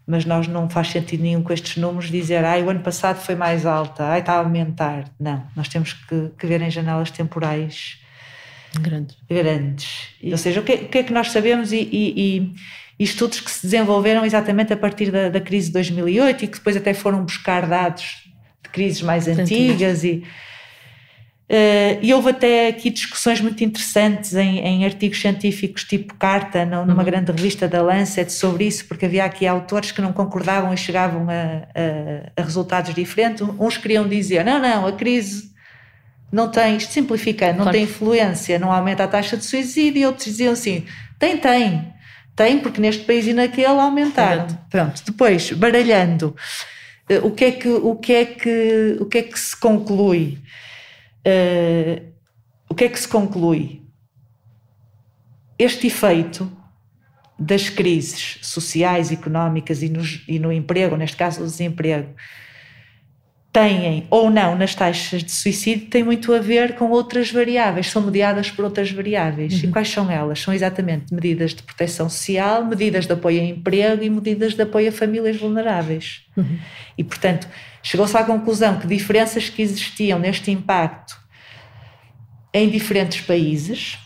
[0.05, 3.35] mas nós não faz sentido nenhum com estes números dizer ai, o ano passado foi
[3.35, 5.05] mais alta, ai, está a aumentar.
[5.19, 7.99] Não, nós temos que, que ver em janelas temporais
[8.79, 9.17] grandes.
[9.29, 10.07] grandes.
[10.23, 12.53] Ou seja, o que, o que é que nós sabemos e, e,
[12.99, 16.57] e, estudos que se desenvolveram exatamente a partir da, da crise de 2008 e que
[16.57, 18.23] depois até foram buscar dados
[18.63, 20.23] de crises mais antigas e
[22.01, 27.03] e houve até aqui discussões muito interessantes em, em artigos científicos, tipo Carta, numa uhum.
[27.03, 31.27] grande revista da Lancet, sobre isso, porque havia aqui autores que não concordavam e chegavam
[31.29, 33.41] a, a, a resultados diferentes.
[33.59, 35.53] Uns queriam dizer: não, não, a crise
[36.31, 37.77] não tem, isto simplificando, não claro.
[37.77, 40.83] tem influência, não aumenta a taxa de suicídio, e outros diziam assim:
[41.19, 41.93] tem, tem,
[42.35, 44.47] tem, porque neste país e naquele aumentaram.
[44.71, 46.35] Pronto, depois, baralhando,
[47.11, 50.39] uh, o que é que, o que, é que, o que, é que se conclui?
[51.25, 52.13] Uh,
[52.69, 53.83] o que é que se conclui?
[55.57, 56.51] Este efeito
[57.37, 62.13] das crises sociais, económicas e no, e no emprego, neste caso o desemprego,
[63.53, 68.01] têm ou não nas taxas de suicídio tem muito a ver com outras variáveis, são
[68.01, 69.61] mediadas por outras variáveis.
[69.61, 69.69] Uhum.
[69.69, 70.39] E quais são elas?
[70.39, 74.89] São exatamente medidas de proteção social, medidas de apoio a emprego e medidas de apoio
[74.89, 76.23] a famílias vulneráveis.
[76.35, 76.57] Uhum.
[76.97, 77.47] E, portanto,
[77.83, 81.15] chegou-se à conclusão que diferenças que existiam neste impacto
[82.51, 83.99] em diferentes países,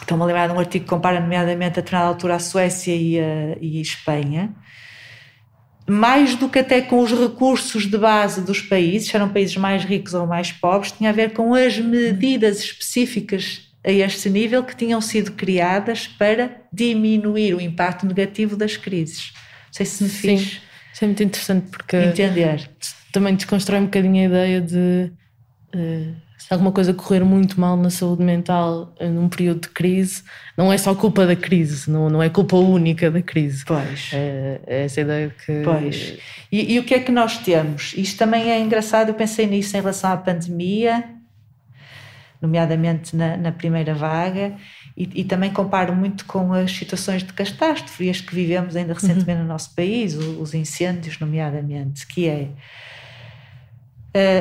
[0.00, 3.20] estou-me a lembrar de um artigo que compara nomeadamente a determinada altura a Suécia e
[3.20, 4.54] a, e a Espanha,
[5.88, 9.84] mais do que até com os recursos de base dos países, se eram países mais
[9.84, 14.76] ricos ou mais pobres, tinha a ver com as medidas específicas a este nível que
[14.76, 19.32] tinham sido criadas para diminuir o impacto negativo das crises.
[19.34, 20.40] Não sei se me fiz.
[20.40, 20.58] Sim,
[20.92, 22.70] isso é muito interessante porque entender.
[23.12, 25.12] também desconstrói um bocadinho a ideia de
[25.74, 26.16] uh,
[26.52, 30.22] se alguma coisa correr muito mal na saúde mental eh, num período de crise,
[30.54, 33.64] não é só culpa da crise, não, não é culpa única da crise.
[33.64, 34.10] Pois.
[34.12, 35.62] É, é essa ideia que.
[35.64, 36.18] Pois.
[36.50, 37.94] E, e, o que é que nós temos?
[37.96, 41.04] Isto também é engraçado, eu pensei nisso em relação à pandemia,
[42.38, 44.54] nomeadamente na, na primeira vaga,
[44.94, 49.44] e, e, também comparo muito com as situações de catástrofes que vivemos ainda recentemente uhum.
[49.44, 52.48] no nosso país, os incêndios, nomeadamente, que é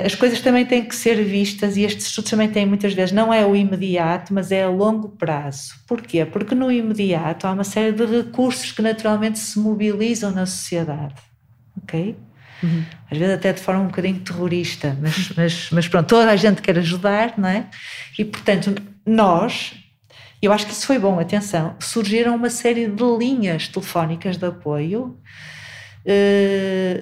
[0.06, 3.34] as coisas também têm que ser vistas e estes estudos também têm muitas vezes, não
[3.34, 5.76] é o imediato, mas é a longo prazo.
[5.88, 6.26] Porquê?
[6.26, 11.16] Porque no imediato há uma série de recursos que naturalmente se mobilizam na sociedade,
[11.82, 12.18] ok?
[12.62, 12.84] Uhum.
[13.10, 16.62] Às vezes até de forma um bocadinho terrorista, mas, mas, mas pronto, toda a gente
[16.62, 17.66] quer ajudar, não é?
[18.20, 19.74] E portanto, nós,
[20.42, 25.18] eu acho que isso foi bom, atenção, surgiram uma série de linhas telefónicas de apoio.
[26.06, 26.98] Uh,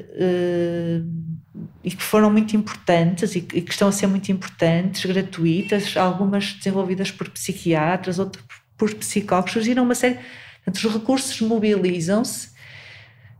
[1.02, 1.39] uh,
[1.84, 7.12] e que foram muito importantes e que, estão a ser muito importantes, gratuitas, algumas desenvolvidas
[7.12, 8.44] por psiquiatras, outras
[8.78, 10.18] por psicólogos, surgiram uma série.
[10.64, 12.50] Portanto, os recursos mobilizam-se,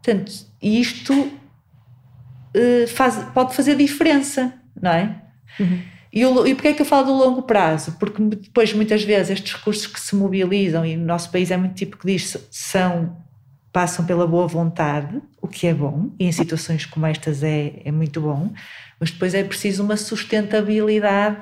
[0.04, 5.22] portanto, e isto uh, faz, pode fazer diferença, não é?
[5.60, 5.82] Uhum.
[6.12, 7.96] E, o, e porquê é que eu falo do longo prazo?
[8.00, 11.76] Porque depois, muitas vezes, estes recursos que se mobilizam, e no nosso país é muito
[11.76, 13.16] típico disso, são
[13.80, 17.94] passam pela boa vontade, o que é bom, e em situações como estas é, é
[17.94, 18.52] muito bom,
[19.00, 21.38] mas depois é preciso uma sustentabilidade,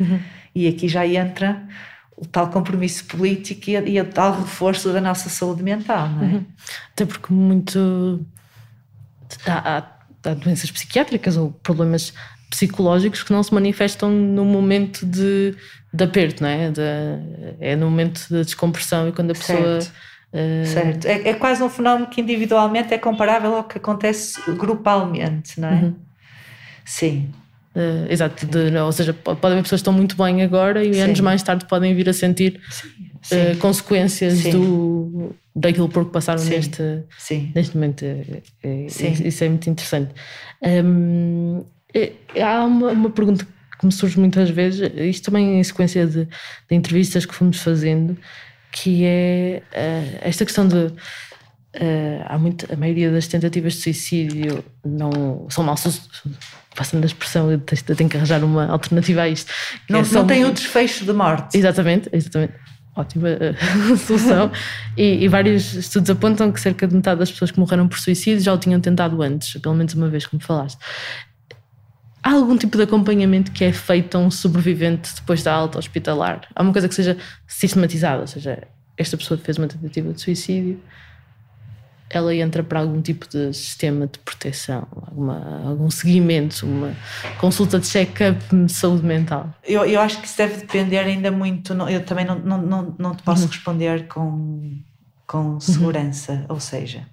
[0.00, 0.18] uhum.
[0.52, 1.62] e aqui já entra
[2.16, 6.22] o tal compromisso político e, a, e o tal reforço da nossa saúde mental, não
[6.22, 6.32] é?
[6.32, 6.46] Uhum.
[6.92, 8.26] Até porque muito.
[9.46, 12.12] Há, há, há doenças psiquiátricas ou problemas
[12.50, 15.54] psicológicos que não se manifestam no momento de,
[15.94, 16.68] de aperto, não é?
[16.68, 16.80] De,
[17.60, 19.80] é no momento da descompressão e quando a pessoa.
[19.80, 20.15] Certo
[20.66, 21.06] Certo.
[21.06, 25.72] É, é, quase um fenómeno que individualmente é comparável ao que acontece grupalmente, não é?
[25.72, 25.94] Uhum.
[26.84, 27.30] Sim.
[27.74, 30.94] Uh, exato, de, ou seja, pode, pode haver pessoas que estão muito bem agora e
[30.94, 31.00] Sim.
[31.02, 34.50] anos mais tarde podem vir a sentir uh, consequências Sim.
[34.50, 36.50] do, daquilo por que passaram Sim.
[36.50, 37.52] Neste, Sim.
[37.54, 38.02] neste momento.
[38.02, 40.14] É, é, isso é muito interessante.
[40.62, 42.12] Um, é,
[42.42, 43.46] há uma, uma pergunta
[43.78, 48.16] que me surge muitas vezes, isto também em sequência de, de entrevistas que fomos fazendo,
[48.76, 50.76] que é uh, esta questão de.
[50.76, 55.76] Uh, há muito, a maioria das tentativas de suicídio não são mal
[56.74, 57.58] passando a expressão, eu
[57.96, 59.50] tenho que arranjar uma alternativa a isto.
[59.88, 61.56] Não, é, não tem o desfecho de morte.
[61.56, 62.54] Exatamente, exatamente.
[62.94, 64.50] Ótima uh, solução.
[64.96, 68.40] e, e, vários estudos apontam que cerca de metade das pessoas que morreram por suicídio
[68.40, 70.78] já o tinham tentado antes, pelo menos uma vez, como falaste.
[72.26, 76.40] Há algum tipo de acompanhamento que é feito a um sobrevivente depois da alta hospitalar?
[76.56, 77.16] Há uma coisa que seja
[77.46, 78.66] sistematizada, ou seja,
[78.98, 80.80] esta pessoa fez uma tentativa de suicídio,
[82.10, 86.96] ela entra para algum tipo de sistema de proteção, alguma, algum seguimento, uma
[87.38, 89.54] consulta de check-up de saúde mental?
[89.62, 91.74] Eu, eu acho que isso deve depender ainda muito.
[91.74, 93.50] Eu também não, não, não, não te posso uhum.
[93.50, 94.80] responder com,
[95.28, 96.46] com segurança, uhum.
[96.48, 97.06] ou seja,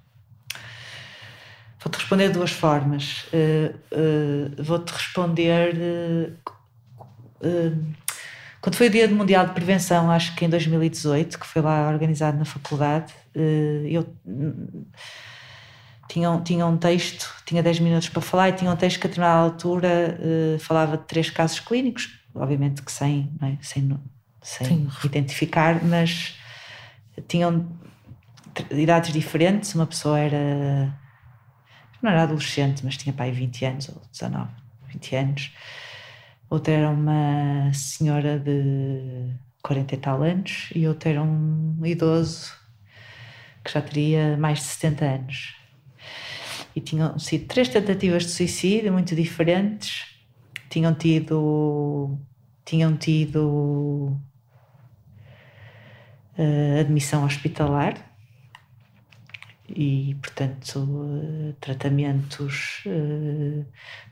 [1.84, 3.24] Vou-te responder de duas formas.
[3.24, 6.38] Uh, uh, Vou-te responder.
[7.42, 7.94] Uh,
[8.62, 12.38] quando foi o Dia Mundial de Prevenção, acho que em 2018, que foi lá organizado
[12.38, 13.12] na faculdade,
[13.84, 14.08] eu
[16.08, 19.10] tinha, tinha um texto, tinha 10 minutos para falar, e tinha um texto que a
[19.10, 20.18] determinada altura
[20.60, 23.58] falava de três casos clínicos, obviamente que sem, é?
[23.60, 24.00] sem,
[24.40, 26.34] sem identificar, mas
[27.28, 27.68] tinham
[28.70, 29.74] idades diferentes.
[29.74, 30.90] Uma pessoa era
[32.04, 34.50] não era adolescente, mas tinha pai 20 anos ou 19,
[34.88, 35.52] 20 anos.
[36.50, 39.32] Outra era uma senhora de
[39.62, 42.52] 40 e tal anos e outra era um idoso
[43.64, 45.56] que já teria mais de 70 anos.
[46.76, 50.14] E tinham sido três tentativas de suicídio muito diferentes.
[50.68, 52.18] Tinham tido
[52.66, 54.18] tinham tido
[56.36, 58.13] uh, admissão hospitalar
[59.68, 60.86] e, portanto,
[61.60, 62.82] tratamentos,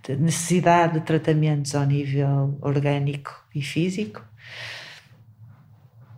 [0.03, 4.25] de necessidade de tratamentos ao nível orgânico e físico.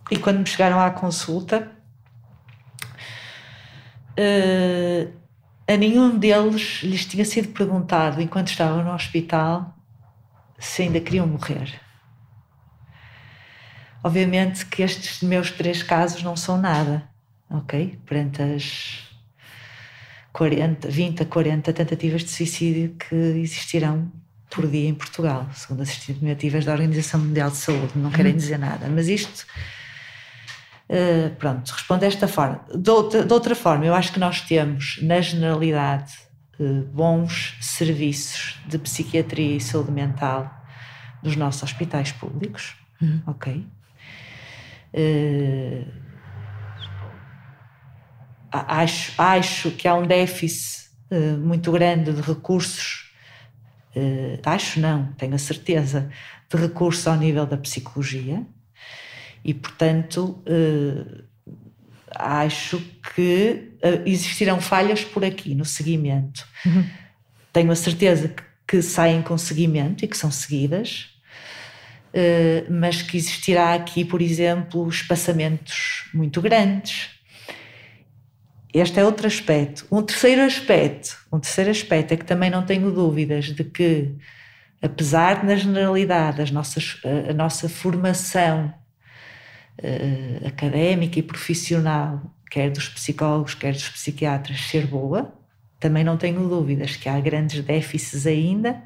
[0.09, 1.71] E quando me chegaram à consulta,
[5.67, 9.75] a nenhum deles lhes tinha sido perguntado, enquanto estavam no hospital,
[10.57, 11.81] se ainda queriam morrer.
[14.03, 17.09] Obviamente que estes meus três casos não são nada,
[17.49, 17.99] ok?
[18.05, 19.04] Perante as
[20.35, 24.11] 40, 20 a 40 tentativas de suicídio que existirão
[24.49, 27.93] por dia em Portugal, segundo as estimativas da Organização Mundial de Saúde.
[27.95, 28.37] Não querem uhum.
[28.37, 29.45] dizer nada, mas isto.
[30.89, 32.59] Uh, pronto, responde desta forma.
[32.75, 36.11] De outra, de outra, forma, eu acho que nós temos, na generalidade,
[36.59, 40.53] uh, bons serviços de psiquiatria e saúde mental
[41.23, 43.21] nos nossos hospitais públicos, uhum.
[43.25, 43.65] ok?
[44.93, 46.04] Uh,
[48.67, 53.11] acho, acho que há um déficit uh, muito grande de recursos,
[53.95, 56.09] uh, acho não, tenho a certeza,
[56.49, 58.45] de recursos ao nível da psicologia
[59.43, 60.43] e, portanto,
[62.11, 62.79] acho
[63.15, 63.71] que
[64.05, 66.47] existirão falhas por aqui no seguimento.
[66.65, 66.87] Uhum.
[67.51, 71.09] Tenho a certeza que, que saem com seguimento e que são seguidas,
[72.69, 77.14] mas que existirá aqui, por exemplo, espaçamentos muito grandes.
[78.75, 79.87] Este é outro aspecto.
[79.89, 84.13] Um terceiro aspecto, um terceiro aspecto é que também não tenho dúvidas de que,
[84.81, 86.99] apesar de, na generalidade, as nossas,
[87.29, 88.73] a nossa formação
[89.79, 92.21] uh, académica e profissional,
[92.51, 95.33] quer dos psicólogos, quer dos psiquiatras, ser boa,
[95.79, 98.83] também não tenho dúvidas que há grandes déficits ainda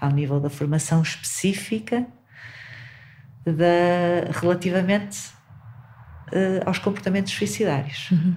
[0.00, 2.06] ao nível da formação específica
[3.44, 5.18] da, relativamente
[6.28, 8.12] uh, aos comportamentos suicidários.
[8.12, 8.36] Uhum.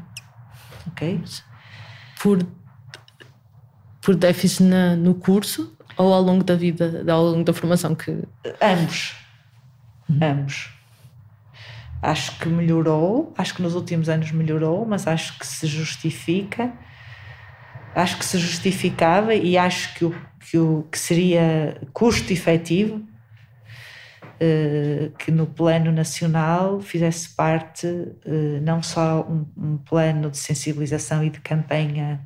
[0.88, 1.22] Ok?
[2.22, 2.46] Por,
[4.02, 7.96] por déficit na, no curso ou ao longo da vida, ao longo da formação?
[7.96, 8.24] que
[8.62, 9.16] Ambos.
[10.10, 10.20] Uhum.
[10.22, 10.74] Ambos.
[12.02, 16.72] Acho que melhorou, acho que nos últimos anos melhorou, mas acho que se justifica,
[17.96, 20.16] acho que se justificava e acho que o
[20.50, 23.06] que, o, que seria custo efetivo
[25.18, 31.30] que no plano nacional fizesse parte eh, não só um, um, plano de sensibilização e
[31.30, 32.22] de campanha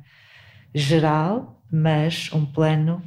[0.74, 3.02] geral, mas um plano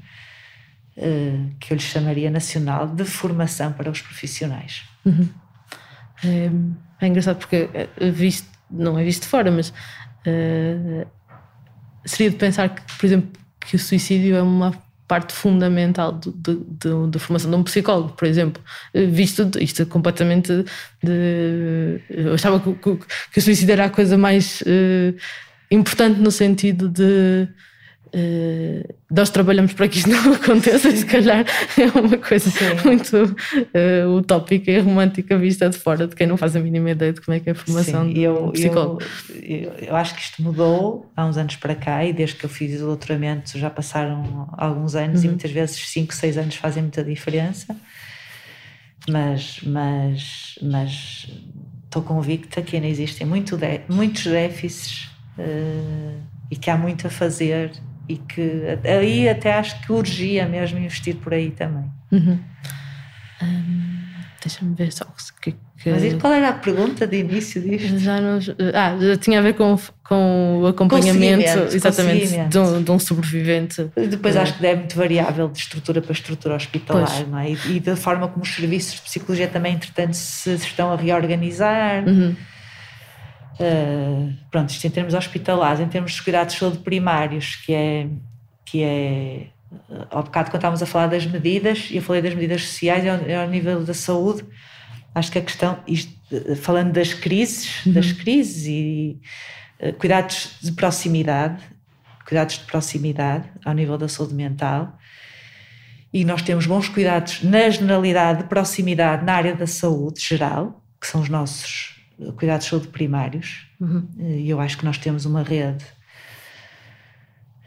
[0.97, 4.83] eh, que eu lhe chamaria nacional de formação para os profissionais.
[5.05, 5.29] Uhum.
[6.23, 7.69] É, é, engraçado porque
[8.13, 9.71] visto, não é visto de fora, mas
[12.05, 13.29] seria de pensar que, por exemplo,
[13.59, 14.71] que o suicídio é uma
[15.07, 16.19] parte fundamental
[17.11, 18.61] da formação de um psicólogo, por exemplo.
[18.93, 20.65] Visto isto é completamente
[21.03, 22.01] de.
[22.09, 22.97] Eu achava que, que,
[23.31, 25.15] que o suicídio era a coisa mais uh,
[25.69, 27.47] importante no sentido de
[28.15, 31.45] Uh, nós trabalhamos para que isto não aconteça e se calhar
[31.77, 32.65] é uma coisa Sim.
[32.85, 37.11] muito uh, utópica e romântica vista de fora de quem não faz a mínima ideia
[37.11, 39.01] de como é que é a formação Sim, eu, psicólogo.
[39.43, 42.49] Eu, eu, acho que isto mudou há uns anos para cá e desde que eu
[42.49, 45.25] fiz o doutoramento já passaram alguns anos uhum.
[45.25, 47.75] e muitas vezes 5, 6 anos fazem muita diferença
[49.09, 51.27] mas, mas, mas
[51.83, 57.09] estou convicta que ainda existem muito de, muitos déficits uh, e que há muito a
[57.09, 57.71] fazer
[58.07, 61.91] e que aí até acho que urgia mesmo investir por aí também.
[62.11, 62.39] Uhum.
[63.41, 63.95] Um,
[64.41, 65.05] Deixa-me ver só
[65.41, 67.97] que, que, Mas qual era a pergunta de início disto?
[67.97, 72.91] Já nos, ah, já tinha a ver com, com o acompanhamento exatamente de um, de
[72.91, 73.89] um, sobrevivente.
[73.95, 74.41] Depois é.
[74.41, 77.27] acho que é muito variável de estrutura para estrutura hospitalar, pois.
[77.27, 77.51] não é?
[77.51, 82.07] E, e, da forma como os serviços de psicologia também, entretanto, se estão a reorganizar.
[82.07, 82.35] Uhum.
[83.59, 88.07] Uh, pronto, isto em termos hospitalares, em termos de cuidados de saúde primários, que é,
[88.65, 89.47] que é
[90.09, 93.41] ao bocado quando estávamos a falar das medidas, e eu falei das medidas sociais ao,
[93.41, 94.45] ao nível da saúde,
[95.13, 96.13] acho que a questão, isto,
[96.57, 97.93] falando das crises, uhum.
[97.93, 99.19] das crises e
[99.79, 101.63] uh, cuidados de proximidade,
[102.25, 104.97] cuidados de proximidade ao nível da saúde mental,
[106.11, 111.07] e nós temos bons cuidados na generalidade de proximidade na área da saúde geral, que
[111.07, 111.94] são os nossos
[112.37, 113.67] cuidados de saúde primários.
[113.79, 114.07] Uhum.
[114.17, 115.83] E eu acho que nós temos uma rede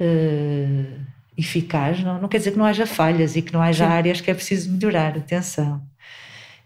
[0.00, 1.00] uh,
[1.36, 2.02] eficaz.
[2.02, 3.92] Não, não quer dizer que não haja falhas e que não haja Sim.
[3.92, 5.16] áreas que é preciso melhorar.
[5.16, 5.82] Atenção.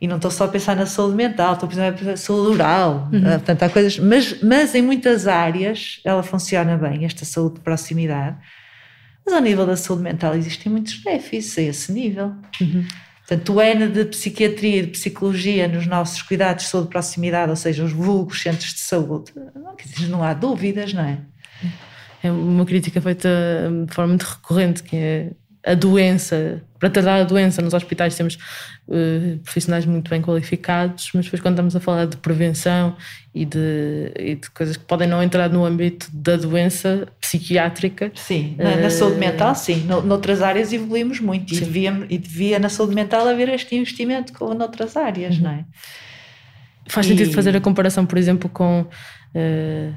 [0.00, 3.08] E não estou só a pensar na saúde mental, estou a pensar na saúde oral.
[3.12, 3.20] Uhum.
[3.20, 3.98] Uh, portanto, há coisas.
[3.98, 8.36] Mas, mas em muitas áreas ela funciona bem, esta saúde de proximidade.
[9.24, 12.34] Mas ao nível da saúde mental existem muitos déficits a esse nível.
[12.60, 12.84] Uhum.
[13.26, 17.50] Portanto, o N de psiquiatria e de psicologia nos nossos cuidados de saúde de proximidade,
[17.50, 21.18] ou seja, os vulgos centros de saúde, não, não há dúvidas, não é?
[22.22, 23.28] É uma crítica feita
[23.86, 25.30] de forma muito recorrente, que é
[25.64, 28.34] a doença, para tratar a doença nos hospitais temos
[28.88, 32.96] uh, profissionais muito bem qualificados, mas depois quando estamos a falar de prevenção
[33.32, 38.12] e de, e de coisas que podem não entrar no âmbito da doença psiquiátrica.
[38.14, 39.76] Sim, na, na saúde mental, sim.
[39.86, 44.32] No, noutras áreas evoluímos muito e devia, e devia na saúde mental haver este investimento
[44.32, 45.42] como noutras áreas, uhum.
[45.42, 45.64] não é?
[46.88, 47.34] Faz sentido e...
[47.34, 48.86] fazer a comparação, por exemplo, com.
[49.34, 49.94] Uh,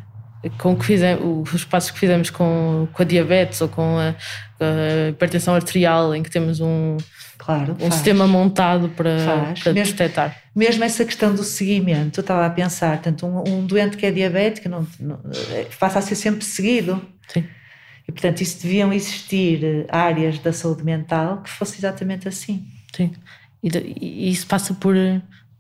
[0.59, 4.13] com que fizemos, os passos que fizemos com, com a diabetes ou com a,
[4.59, 6.97] a hipertensão arterial, em que temos um,
[7.35, 9.63] claro, um sistema montado para, faz.
[9.63, 10.37] para mesmo, detectar.
[10.55, 14.11] Mesmo essa questão do seguimento, eu estava a pensar, tanto um, um doente que é
[14.11, 15.19] diabético não, não,
[15.79, 17.01] passa a ser sempre seguido.
[17.27, 17.45] Sim.
[18.07, 22.67] E portanto, isso deviam existir áreas da saúde mental que fosse exatamente assim.
[22.95, 23.13] Sim.
[23.63, 23.69] E,
[23.99, 24.95] e isso passa por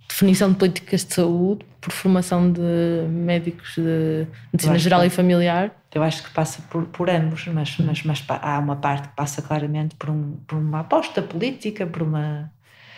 [0.07, 2.61] definição de políticas de saúde, por formação de
[3.09, 5.71] médicos de medicina geral que, e familiar?
[5.93, 9.41] Eu acho que passa por, por ambos, mas, mas, mas há uma parte que passa
[9.41, 12.51] claramente por, um, por uma aposta política, por uma,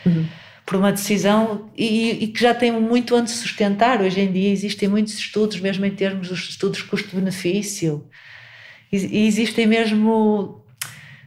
[0.06, 0.26] uhum.
[0.66, 4.02] por uma decisão e, e, que já tem muito onde sustentar.
[4.02, 8.06] Hoje em dia existem muitos estudos, mesmo em termos dos estudos custo-benefício,
[8.92, 10.64] e, existem mesmo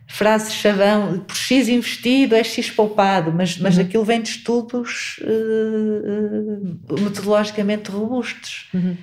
[0.06, 3.82] frase chavão, por X investido é X poupado, mas, mas uhum.
[3.84, 8.68] aquilo vem de estudos uh, metodologicamente robustos.
[8.74, 8.96] Uhum.